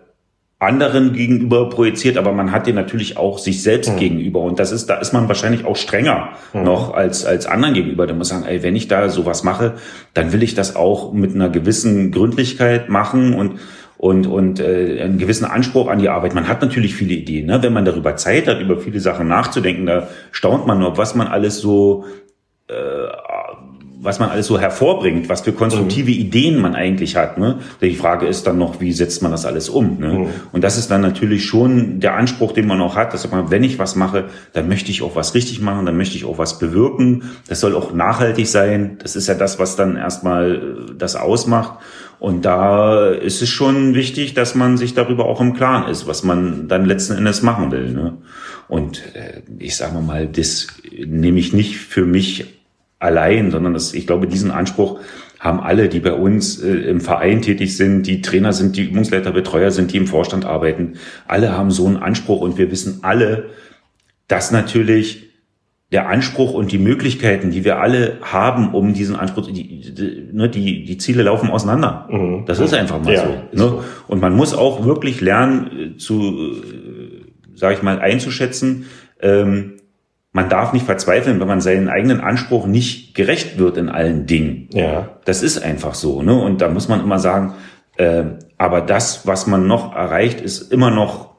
[0.58, 3.96] anderen gegenüber projiziert, aber man hat den natürlich auch sich selbst mhm.
[3.96, 4.40] gegenüber.
[4.40, 6.64] Und das ist, da ist man wahrscheinlich auch strenger mhm.
[6.64, 8.06] noch als, als anderen gegenüber.
[8.06, 9.76] Da muss sagen, ey, wenn ich da sowas mache,
[10.12, 13.58] dann will ich das auch mit einer gewissen Gründlichkeit machen und,
[13.98, 16.32] und, und äh, einen gewissen Anspruch an die Arbeit.
[16.34, 17.46] Man hat natürlich viele Ideen.
[17.46, 17.62] Ne?
[17.62, 21.26] Wenn man darüber Zeit hat, über viele Sachen nachzudenken, da staunt man nur, was man
[21.26, 22.04] alles so
[22.68, 22.74] äh,
[24.00, 26.18] was man alles so hervorbringt, was für konstruktive mhm.
[26.18, 27.38] Ideen man eigentlich hat.
[27.38, 27.58] Ne?
[27.80, 29.98] Die Frage ist dann noch, wie setzt man das alles um?
[29.98, 30.12] Ne?
[30.12, 30.26] Mhm.
[30.52, 33.64] Und das ist dann natürlich schon der Anspruch, den man auch hat, dass man, wenn
[33.64, 36.58] ich was mache, dann möchte ich auch was richtig machen, dann möchte ich auch was
[36.58, 37.24] bewirken.
[37.48, 38.98] Das soll auch nachhaltig sein.
[39.02, 41.80] Das ist ja das, was dann erstmal äh, das ausmacht.
[42.20, 46.24] Und da ist es schon wichtig, dass man sich darüber auch im Klaren ist, was
[46.24, 47.92] man dann letzten Endes machen will.
[47.92, 48.18] Ne?
[48.68, 50.68] Und äh, ich sage mal, das
[51.06, 52.57] nehme ich nicht für mich
[52.98, 55.00] allein, sondern das, ich glaube, diesen Anspruch
[55.38, 59.30] haben alle, die bei uns äh, im Verein tätig sind, die Trainer sind, die Übungsleiter,
[59.30, 60.94] Betreuer sind, die im Vorstand arbeiten.
[61.28, 63.50] Alle haben so einen Anspruch und wir wissen alle,
[64.26, 65.28] dass natürlich
[65.90, 70.50] der Anspruch und die Möglichkeiten, die wir alle haben, um diesen Anspruch, die, die, ne,
[70.50, 72.08] die, die Ziele laufen auseinander.
[72.10, 72.44] Mhm.
[72.44, 73.84] Das ist einfach mal ja, so, ne?
[74.06, 77.24] Und man muss auch wirklich lernen, äh, zu, äh,
[77.54, 78.84] sage ich mal, einzuschätzen,
[79.22, 79.77] ähm,
[80.38, 84.68] man darf nicht verzweifeln, wenn man seinen eigenen Anspruch nicht gerecht wird in allen Dingen.
[84.72, 85.08] Ja.
[85.24, 86.22] Das ist einfach so.
[86.22, 86.32] Ne?
[86.32, 87.54] Und da muss man immer sagen,
[87.96, 88.22] äh,
[88.56, 91.30] aber das, was man noch erreicht, ist immer noch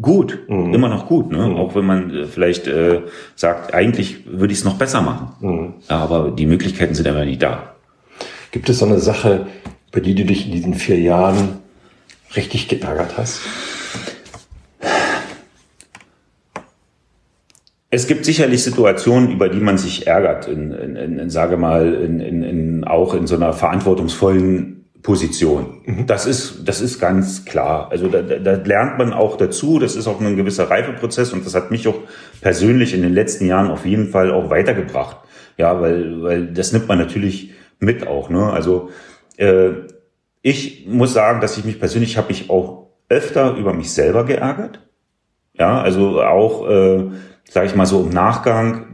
[0.00, 0.72] gut, mhm.
[0.72, 1.32] immer noch gut.
[1.32, 1.48] Ne?
[1.48, 1.56] Mhm.
[1.56, 3.00] Auch wenn man äh, vielleicht äh,
[3.34, 5.32] sagt, eigentlich würde ich es noch besser machen.
[5.40, 5.74] Mhm.
[5.88, 7.74] Aber die Möglichkeiten sind aber nicht da.
[8.52, 9.48] Gibt es so eine Sache,
[9.90, 11.58] bei die du dich in diesen vier Jahren
[12.36, 13.40] richtig geärgert hast?
[17.94, 22.20] Es gibt sicherlich Situationen, über die man sich ärgert, in, in, in sage mal, in,
[22.20, 25.82] in, in, auch in so einer verantwortungsvollen Position.
[25.84, 26.06] Mhm.
[26.06, 27.90] Das ist, das ist ganz klar.
[27.90, 29.78] Also da, da lernt man auch dazu.
[29.78, 31.98] Das ist auch ein gewisser Reifeprozess und das hat mich auch
[32.40, 35.18] persönlich in den letzten Jahren auf jeden Fall auch weitergebracht.
[35.58, 38.30] Ja, weil, weil das nimmt man natürlich mit auch.
[38.30, 38.50] Ne?
[38.50, 38.88] Also
[39.36, 39.68] äh,
[40.40, 44.80] ich muss sagen, dass ich mich persönlich habe ich auch öfter über mich selber geärgert.
[45.58, 47.10] Ja, also auch äh,
[47.48, 48.86] sage ich mal so im Nachgang,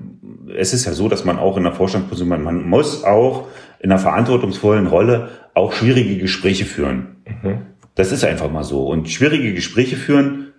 [0.56, 3.48] es ist ja so, dass man auch in der Vorstandsposition, man, man muss auch
[3.80, 7.16] in einer verantwortungsvollen Rolle auch schwierige Gespräche führen.
[7.42, 7.58] Mhm.
[7.94, 8.86] Das ist einfach mal so.
[8.86, 10.52] Und schwierige Gespräche führen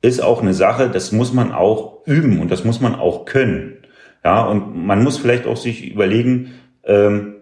[0.00, 3.76] ist auch eine Sache, das muss man auch üben und das muss man auch können.
[4.24, 6.52] Ja, und man muss vielleicht auch sich überlegen,
[6.84, 7.36] ähm,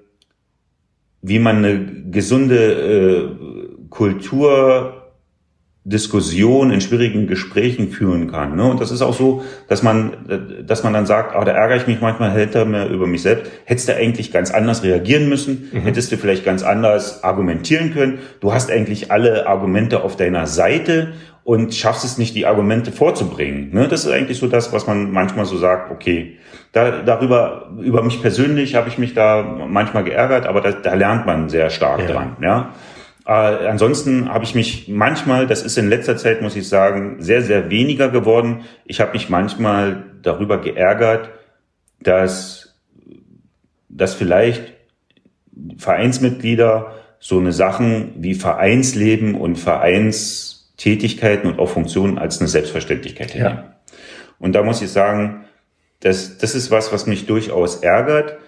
[1.22, 4.99] wie man eine gesunde äh, Kultur
[5.90, 8.56] Diskussion in schwierigen Gesprächen führen kann.
[8.56, 8.64] Ne?
[8.64, 10.12] Und das ist auch so, dass man,
[10.66, 13.50] dass man dann sagt, ah, da ärgere ich mich manchmal hinter mir über mich selbst.
[13.64, 15.68] Hättest du eigentlich ganz anders reagieren müssen?
[15.72, 15.80] Mhm.
[15.80, 18.20] Hättest du vielleicht ganz anders argumentieren können?
[18.40, 21.08] Du hast eigentlich alle Argumente auf deiner Seite
[21.42, 23.70] und schaffst es nicht, die Argumente vorzubringen.
[23.74, 23.88] Ne?
[23.88, 26.36] Das ist eigentlich so das, was man manchmal so sagt, okay,
[26.72, 31.26] da, darüber, über mich persönlich habe ich mich da manchmal geärgert, aber da, da lernt
[31.26, 32.06] man sehr stark ja.
[32.06, 32.36] dran.
[32.40, 32.70] Ja?
[33.26, 37.42] Äh, ansonsten habe ich mich manchmal, das ist in letzter Zeit, muss ich sagen, sehr,
[37.42, 38.64] sehr weniger geworden.
[38.84, 41.30] Ich habe mich manchmal darüber geärgert,
[42.00, 42.74] dass,
[43.88, 44.74] dass vielleicht
[45.76, 53.58] Vereinsmitglieder so eine Sachen wie Vereinsleben und Vereinstätigkeiten und auch Funktionen als eine Selbstverständlichkeit hinnehmen.
[53.58, 53.76] Ja.
[54.38, 55.44] Und da muss ich sagen,
[56.00, 58.38] das, das ist was, was mich durchaus ärgert.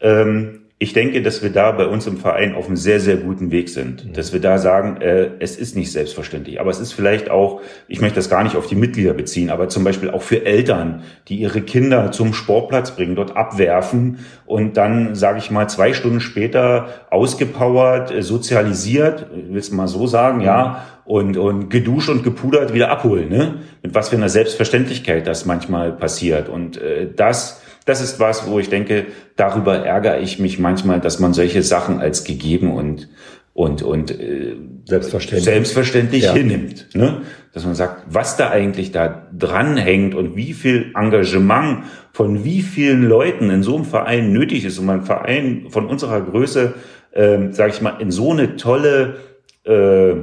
[0.00, 3.50] Ähm, ich denke, dass wir da bei uns im Verein auf einem sehr, sehr guten
[3.50, 4.04] Weg sind.
[4.04, 4.12] Mhm.
[4.12, 6.60] Dass wir da sagen, äh, es ist nicht selbstverständlich.
[6.60, 9.70] Aber es ist vielleicht auch, ich möchte das gar nicht auf die Mitglieder beziehen, aber
[9.70, 15.14] zum Beispiel auch für Eltern, die ihre Kinder zum Sportplatz bringen, dort abwerfen und dann,
[15.14, 20.44] sage ich mal, zwei Stunden später ausgepowert, äh, sozialisiert, willst du mal so sagen, mhm.
[20.44, 23.30] ja, und, und geduscht und gepudert wieder abholen.
[23.30, 23.54] Ne?
[23.82, 26.50] Mit was für einer Selbstverständlichkeit das manchmal passiert.
[26.50, 29.06] Und äh, das das ist was, wo ich denke,
[29.36, 33.08] darüber ärgere ich mich manchmal, dass man solche Sachen als gegeben und
[33.54, 36.34] und und äh, selbstverständlich, selbstverständlich ja.
[36.34, 37.22] hinnimmt, ne?
[37.54, 42.60] dass man sagt, was da eigentlich da dran hängt und wie viel Engagement von wie
[42.60, 46.74] vielen Leuten in so einem Verein nötig ist, um einen Verein von unserer Größe,
[47.12, 49.16] äh, sage ich mal, in so eine tolle
[49.64, 50.16] äh,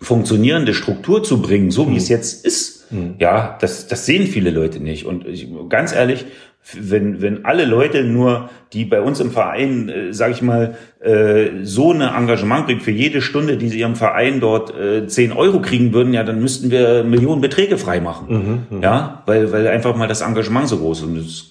[0.00, 1.96] funktionierende Struktur zu bringen, so wie mhm.
[1.96, 2.90] es jetzt ist.
[2.90, 3.14] Mhm.
[3.18, 5.06] Ja, das, das sehen viele Leute nicht.
[5.06, 6.26] Und ich, ganz ehrlich,
[6.72, 11.46] wenn, wenn alle Leute nur, die bei uns im Verein, äh, sage ich mal, äh,
[11.62, 15.60] so ein Engagement bringen für jede Stunde, die sie ihrem Verein dort äh, 10 Euro
[15.60, 18.28] kriegen würden, ja, dann müssten wir Millionen Beträge freimachen.
[18.28, 18.82] Mhm, mh.
[18.82, 21.50] Ja, weil, weil einfach mal das Engagement so groß ist.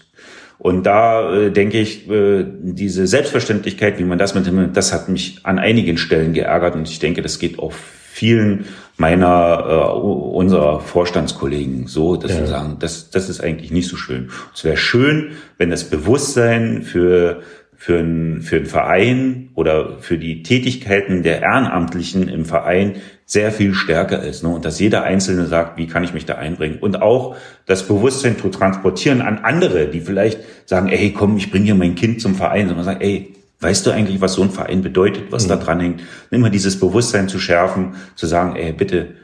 [0.58, 5.10] Und da äh, denke ich, äh, diese Selbstverständlichkeit, wie man das mit dem, das hat
[5.10, 7.74] mich an einigen Stellen geärgert und ich denke, das geht auch
[8.14, 8.66] vielen
[8.98, 12.38] meiner äh, unserer Vorstandskollegen so, dass ja.
[12.38, 14.30] sie sagen, das, das ist eigentlich nicht so schön.
[14.54, 17.42] Es wäre schön, wenn das Bewusstsein für
[17.76, 22.96] für einen, für einen Verein oder für die Tätigkeiten der Ehrenamtlichen im Verein
[23.26, 24.42] sehr viel stärker ist.
[24.42, 24.48] Ne?
[24.48, 26.78] Und dass jeder Einzelne sagt, wie kann ich mich da einbringen?
[26.80, 27.36] Und auch
[27.66, 31.96] das Bewusstsein zu transportieren an andere, die vielleicht sagen, ey, komm, ich bringe hier mein
[31.96, 32.70] Kind zum Verein.
[32.70, 33.34] Sondern sagen, ey,
[33.64, 35.50] weißt du eigentlich, was so ein Verein bedeutet, was mhm.
[35.50, 36.02] da dran hängt?
[36.30, 39.16] Immer dieses Bewusstsein zu schärfen, zu sagen, ey, bitte,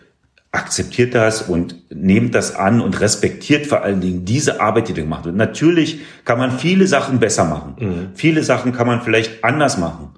[0.52, 5.26] akzeptiert das und nehmt das an und respektiert vor allen Dingen diese Arbeit, die gemacht
[5.26, 5.36] wird.
[5.36, 7.76] Natürlich kann man viele Sachen besser machen.
[7.78, 8.08] Mhm.
[8.16, 10.10] Viele Sachen kann man vielleicht anders machen.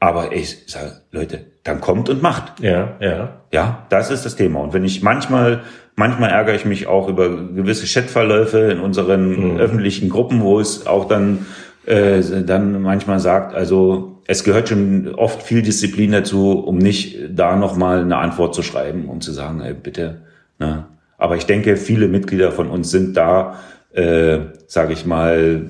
[0.00, 2.60] Aber ich sage, Leute, dann kommt und macht.
[2.60, 3.40] Ja, ja.
[3.52, 4.60] Ja, das ist das Thema.
[4.60, 5.62] Und wenn ich manchmal,
[5.96, 9.56] manchmal ärgere ich mich auch über gewisse Chatverläufe in unseren mhm.
[9.58, 11.46] öffentlichen Gruppen, wo es auch dann,
[11.86, 17.56] äh, dann manchmal sagt, also es gehört schon oft viel Disziplin dazu, um nicht da
[17.56, 20.22] nochmal eine Antwort zu schreiben, um zu sagen, ey, bitte.
[20.58, 20.86] Ne?
[21.18, 23.60] Aber ich denke, viele Mitglieder von uns sind da,
[23.92, 25.66] äh, sage ich mal,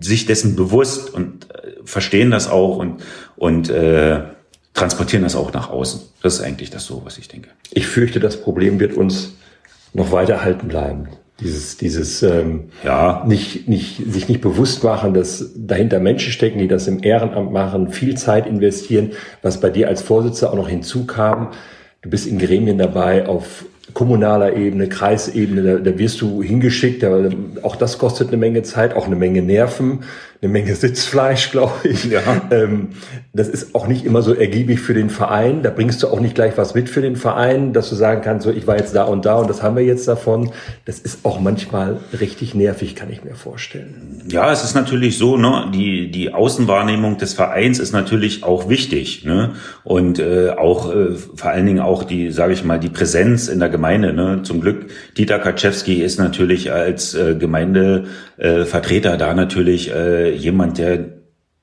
[0.00, 3.02] sich dessen bewusst und äh, verstehen das auch und,
[3.36, 4.20] und äh,
[4.74, 6.00] transportieren das auch nach außen.
[6.22, 7.48] Das ist eigentlich das so, was ich denke.
[7.70, 9.34] Ich fürchte, das Problem wird uns
[9.92, 11.08] noch weiter halten bleiben.
[11.40, 13.24] Dieses, dieses ähm, ja.
[13.26, 17.90] nicht, nicht, sich nicht bewusst machen, dass dahinter Menschen stecken, die das im Ehrenamt machen,
[17.90, 19.12] viel Zeit investieren,
[19.42, 21.48] was bei dir als Vorsitzender auch noch hinzukam.
[22.02, 23.64] Du bist in Gremien dabei auf
[23.94, 27.28] kommunaler Ebene, Kreisebene, da, da wirst du hingeschickt, da,
[27.62, 30.04] auch das kostet eine Menge Zeit, auch eine Menge Nerven
[30.44, 32.04] eine Menge Sitzfleisch, glaube ich.
[32.04, 32.20] Ja.
[32.50, 32.88] Ähm,
[33.32, 35.62] das ist auch nicht immer so ergiebig für den Verein.
[35.62, 38.44] Da bringst du auch nicht gleich was mit für den Verein, dass du sagen kannst,
[38.44, 40.50] so ich war jetzt da und da und das haben wir jetzt davon.
[40.84, 44.22] Das ist auch manchmal richtig nervig, kann ich mir vorstellen.
[44.28, 49.24] Ja, es ist natürlich so, ne, die, die Außenwahrnehmung des Vereins ist natürlich auch wichtig.
[49.24, 49.54] Ne?
[49.82, 53.58] Und äh, auch äh, vor allen Dingen auch die, sage ich mal, die Präsenz in
[53.58, 54.12] der Gemeinde.
[54.12, 54.40] Ne?
[54.42, 57.34] Zum Glück, Dieter Kaczewski ist natürlich als äh,
[58.36, 61.06] Gemeindevertreter da natürlich äh, jemand, der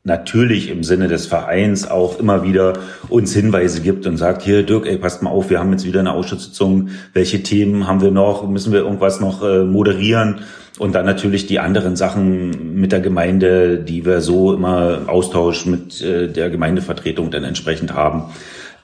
[0.03, 2.73] natürlich im Sinne des Vereins auch immer wieder
[3.09, 5.99] uns Hinweise gibt und sagt, hier Dirk, ey, passt mal auf, wir haben jetzt wieder
[5.99, 10.39] eine Ausschusssitzung, welche Themen haben wir noch, müssen wir irgendwas noch äh, moderieren
[10.79, 16.01] und dann natürlich die anderen Sachen mit der Gemeinde, die wir so immer Austausch mit
[16.01, 18.31] äh, der Gemeindevertretung dann entsprechend haben.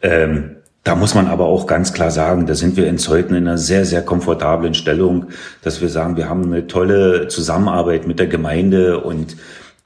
[0.03, 0.56] Ähm,
[0.87, 3.57] da muss man aber auch ganz klar sagen, da sind wir in Zeuthen in einer
[3.57, 5.25] sehr, sehr komfortablen Stellung,
[5.61, 9.35] dass wir sagen, wir haben eine tolle Zusammenarbeit mit der Gemeinde und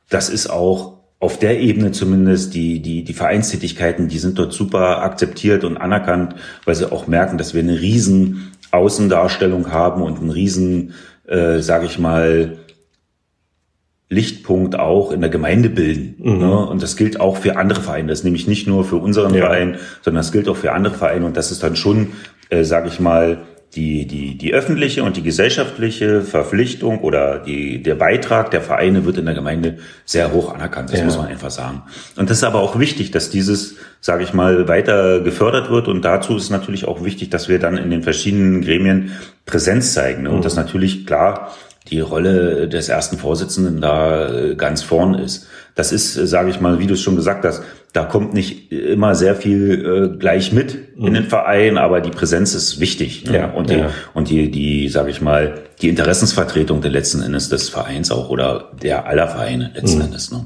[0.09, 5.01] das ist auch auf der Ebene zumindest die, die, die Vereinstätigkeiten, die sind dort super
[5.01, 6.35] akzeptiert und anerkannt,
[6.65, 10.93] weil sie auch merken, dass wir eine riesen Außendarstellung haben und einen riesen,
[11.27, 12.59] äh, sage ich mal,
[14.11, 16.15] Lichtpunkt auch in der Gemeinde bilden.
[16.19, 16.39] Mhm.
[16.39, 16.65] Ne?
[16.67, 18.09] Und das gilt auch für andere Vereine.
[18.09, 19.45] Das ist nämlich nicht nur für unseren ja.
[19.45, 21.25] Verein, sondern das gilt auch für andere Vereine.
[21.25, 22.09] Und das ist dann schon,
[22.49, 23.39] äh, sage ich mal,
[23.75, 29.17] die, die, die öffentliche und die gesellschaftliche Verpflichtung oder die, der Beitrag der Vereine wird
[29.17, 30.91] in der Gemeinde sehr hoch anerkannt.
[30.91, 31.05] Das ja.
[31.05, 31.83] muss man einfach sagen.
[32.17, 35.87] Und das ist aber auch wichtig, dass dieses, sage ich mal, weiter gefördert wird.
[35.87, 39.13] Und dazu ist natürlich auch wichtig, dass wir dann in den verschiedenen Gremien
[39.45, 40.27] Präsenz zeigen.
[40.27, 40.41] Und mhm.
[40.41, 41.53] das natürlich klar
[41.89, 45.47] die Rolle des ersten Vorsitzenden da äh, ganz vorn ist.
[45.75, 47.63] Das ist, äh, sage ich mal, wie du es schon gesagt hast,
[47.93, 51.07] da kommt nicht immer sehr viel äh, gleich mit mhm.
[51.07, 53.25] in den Verein, aber die Präsenz ist wichtig.
[53.25, 53.37] Ne?
[53.37, 53.89] Ja, und die, ja.
[54.13, 58.71] und die, die, sage ich mal, die Interessensvertretung der letzten Endes des Vereins auch oder
[58.81, 60.05] der aller Vereine letzten mhm.
[60.05, 60.31] Endes.
[60.31, 60.45] Ne?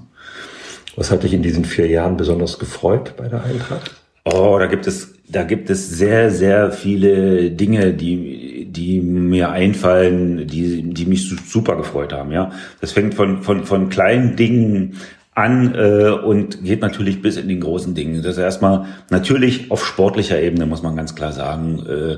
[0.96, 3.92] Was hat dich in diesen vier Jahren besonders gefreut bei der Eintracht?
[4.24, 8.45] Oh, da gibt es, da gibt es sehr, sehr viele Dinge, die,
[8.76, 12.32] die mir einfallen, die, die mich super gefreut haben.
[12.32, 12.52] Ja,
[12.82, 14.98] das fängt von von von kleinen Dingen
[15.36, 18.24] an äh, und geht natürlich bis in den großen Dingen.
[18.24, 22.18] Das ist erstmal natürlich auf sportlicher Ebene, muss man ganz klar sagen, äh,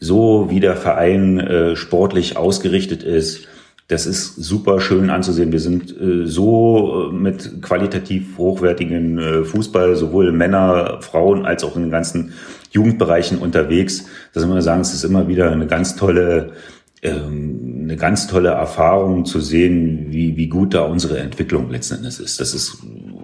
[0.00, 3.46] so wie der Verein äh, sportlich ausgerichtet ist,
[3.88, 5.50] das ist super schön anzusehen.
[5.50, 11.74] Wir sind äh, so äh, mit qualitativ hochwertigen äh, Fußball, sowohl Männer, Frauen als auch
[11.74, 12.34] in den ganzen
[12.70, 16.52] Jugendbereichen unterwegs, dass wir sagen, es ist immer wieder eine ganz tolle
[17.00, 22.18] ähm, eine ganz tolle Erfahrung zu sehen, wie, wie gut da unsere Entwicklung letzten Endes
[22.20, 22.40] ist.
[22.40, 22.78] Das ist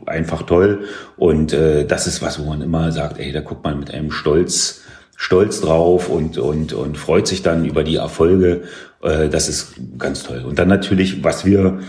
[0.07, 0.85] einfach toll
[1.17, 4.11] und äh, das ist was, wo man immer sagt, ey, da guckt man mit einem
[4.11, 4.83] Stolz,
[5.17, 8.63] Stolz drauf und, und, und freut sich dann über die Erfolge.
[9.05, 10.43] Äh, das ist ganz toll.
[10.47, 11.81] Und dann natürlich, was wir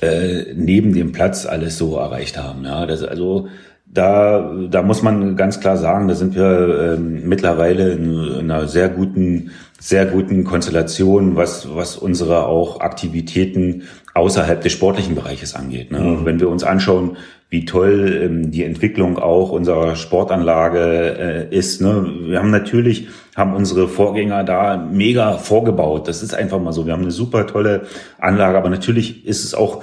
[0.00, 2.64] äh, neben dem Platz alles so erreicht haben.
[2.64, 3.48] Ja, das also
[3.86, 8.66] da, da muss man ganz klar sagen, da sind wir ähm, mittlerweile in, in einer
[8.66, 9.50] sehr guten
[9.82, 13.82] sehr guten Konstellation, was, was unsere auch Aktivitäten
[14.14, 15.90] außerhalb des sportlichen Bereiches angeht.
[15.90, 15.98] Ne?
[15.98, 16.24] Mhm.
[16.24, 17.16] Wenn wir uns anschauen,
[17.52, 21.82] wie toll ähm, die Entwicklung auch unserer Sportanlage äh, ist.
[21.82, 22.10] Ne?
[22.22, 26.08] Wir haben natürlich, haben unsere Vorgänger da mega vorgebaut.
[26.08, 26.86] Das ist einfach mal so.
[26.86, 27.82] Wir haben eine super tolle
[28.18, 29.82] Anlage, aber natürlich ist es auch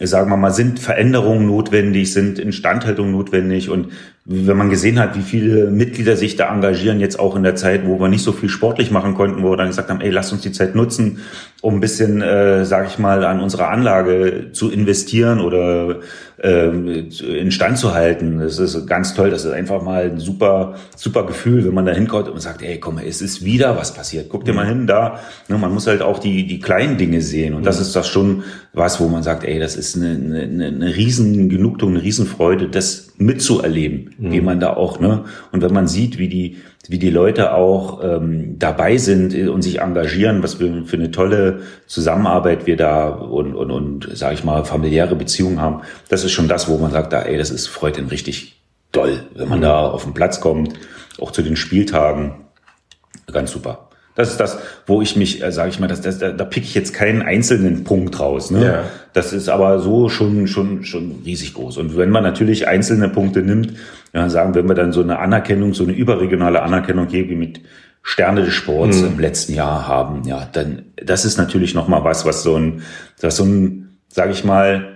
[0.00, 3.88] sagen wir mal, sind Veränderungen notwendig, sind Instandhaltung notwendig und
[4.24, 7.86] wenn man gesehen hat, wie viele Mitglieder sich da engagieren, jetzt auch in der Zeit,
[7.86, 10.32] wo wir nicht so viel sportlich machen konnten, wo wir dann gesagt haben, ey, lass
[10.32, 11.18] uns die Zeit nutzen,
[11.60, 16.00] um ein bisschen, äh, sage ich mal, an unserer Anlage zu investieren oder
[16.42, 16.68] äh,
[17.38, 18.38] instand zu halten.
[18.38, 19.30] Das ist ganz toll.
[19.30, 22.78] Das ist einfach mal ein super, super Gefühl, wenn man da hinkommt und sagt, ey,
[22.80, 24.28] komm, es ist wieder was passiert.
[24.28, 25.20] Guck dir mal hin, da.
[25.48, 27.54] Ne, man muss halt auch die, die kleinen Dinge sehen.
[27.54, 30.96] Und das ist das schon was, wo man sagt, ey, das ist eine, eine, eine
[30.96, 34.32] riesen Genugtuung, eine Riesenfreude, das mitzuerleben mhm.
[34.32, 35.24] wie man da auch, ne?
[35.52, 36.56] Und wenn man sieht, wie die,
[36.88, 41.60] wie die Leute auch ähm, dabei sind und sich engagieren, was wir für eine tolle
[41.86, 46.48] Zusammenarbeit wir da und, und, und sage ich mal, familiäre Beziehungen haben, das ist schon
[46.48, 48.60] das, wo man sagt, da, ey, das ist freut ihn richtig
[48.90, 50.74] doll, wenn man da auf den Platz kommt,
[51.20, 52.34] auch zu den Spieltagen.
[53.32, 53.88] Ganz super.
[54.14, 56.64] Das ist das, wo ich mich, äh, sage ich mal, das, das, da, da pick
[56.64, 58.50] ich jetzt keinen einzelnen Punkt raus.
[58.50, 58.64] Ne?
[58.64, 58.84] Ja.
[59.14, 61.78] Das ist aber so schon, schon, schon riesig groß.
[61.78, 63.74] Und wenn man natürlich einzelne Punkte nimmt,
[64.12, 67.60] ja, sagen, wenn wir dann so eine Anerkennung, so eine überregionale Anerkennung hier wie mit
[68.02, 69.08] Sterne des Sports mhm.
[69.08, 72.82] im letzten Jahr haben, ja, dann das ist natürlich noch mal was, was so ein,
[73.20, 74.91] das so ein, sage ich mal,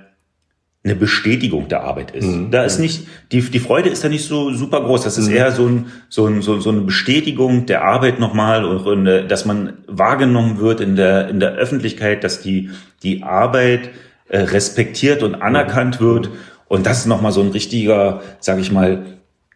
[0.87, 2.27] eine Bestätigung der Arbeit ist.
[2.27, 2.51] Mhm.
[2.51, 5.03] Da ist nicht, die, die Freude ist da nicht so super groß.
[5.03, 5.37] Das ist mhm.
[5.37, 9.45] eher so, ein, so, ein, so, so eine Bestätigung der Arbeit nochmal und, äh, dass
[9.45, 12.71] man wahrgenommen wird in der, in der Öffentlichkeit, dass die,
[13.03, 13.91] die Arbeit
[14.29, 16.05] äh, respektiert und anerkannt mhm.
[16.05, 16.31] wird.
[16.69, 19.05] Und das ist nochmal so ein richtiger, sag ich mal,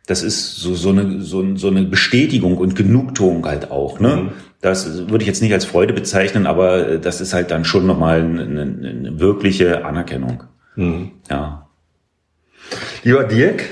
[0.07, 4.01] das ist so, so, eine, so, so eine Bestätigung und Genugtuung halt auch.
[4.01, 4.16] Ne?
[4.16, 4.28] Mhm.
[4.61, 7.87] Das würde ich jetzt nicht als Freude bezeichnen, aber äh, das ist halt dann schon
[7.87, 10.43] nochmal eine, eine wirkliche Anerkennung.
[10.77, 11.12] Mhm.
[11.29, 11.66] Ja.
[13.03, 13.64] Lieber Dirk,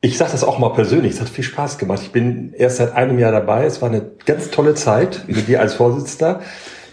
[0.00, 2.00] ich sage das auch mal persönlich, es hat viel Spaß gemacht.
[2.02, 3.64] Ich bin erst seit einem Jahr dabei.
[3.64, 6.40] Es war eine ganz tolle Zeit mit dir als Vorsitzender.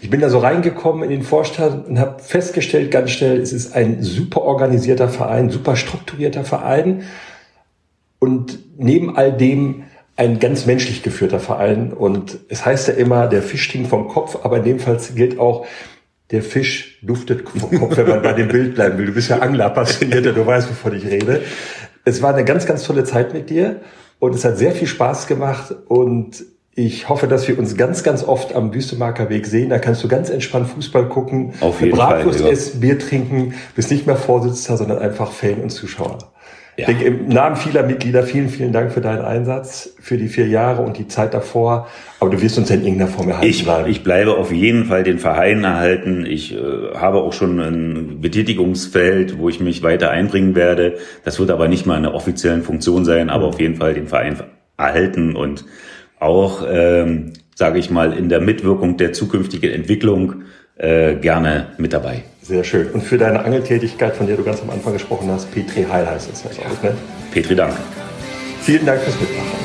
[0.00, 3.74] Ich bin da so reingekommen in den Vorstand und habe festgestellt ganz schnell, es ist
[3.74, 7.02] ein super organisierter Verein, super strukturierter Verein
[8.18, 9.84] und neben all dem
[10.16, 11.92] ein ganz menschlich geführter Verein.
[11.92, 15.38] Und es heißt ja immer, der Fisch stinkt vom Kopf, aber in dem Fall gilt
[15.38, 15.66] auch,
[16.30, 19.06] der Fisch duftet vom Kopf, wenn man bei dem Bild bleiben will.
[19.06, 21.42] Du bist ja Angler passionierter, du weißt, wovon ich rede.
[22.04, 23.80] Es war eine ganz, ganz tolle Zeit mit dir
[24.18, 28.22] und es hat sehr viel Spaß gemacht und ich hoffe, dass wir uns ganz, ganz
[28.22, 29.70] oft am Wüstemarker Weg sehen.
[29.70, 33.90] Da kannst du ganz entspannt Fußball gucken, Auf jeden Bratwurst Fall, essen, Bier trinken, bist
[33.90, 36.18] nicht mehr Vorsitzender, sondern einfach Fan und Zuschauer.
[36.80, 36.88] Ja.
[36.88, 40.46] Ich denke, im Namen vieler Mitglieder vielen, vielen Dank für deinen Einsatz, für die vier
[40.46, 41.88] Jahre und die Zeit davor.
[42.20, 43.90] Aber du wirst uns ja in irgendeiner Form erhalten ich, bleiben.
[43.90, 46.24] Ich bleibe auf jeden Fall den Verein erhalten.
[46.24, 46.58] Ich äh,
[46.94, 50.96] habe auch schon ein Betätigungsfeld, wo ich mich weiter einbringen werde.
[51.24, 54.06] Das wird aber nicht mal in einer offiziellen Funktion sein, aber auf jeden Fall den
[54.06, 54.36] Verein
[54.78, 55.66] erhalten und
[56.18, 60.44] auch, ähm, sage ich mal, in der Mitwirkung der zukünftigen Entwicklung
[60.76, 62.22] äh, gerne mit dabei.
[62.50, 62.88] Sehr schön.
[62.90, 66.28] Und für deine Angeltätigkeit, von der du ganz am Anfang gesprochen hast, Petri Heil heißt
[66.32, 66.96] es ja, glaube ich, ne?
[67.30, 67.76] Petri Dank.
[68.62, 69.59] Vielen Dank fürs Mitmachen.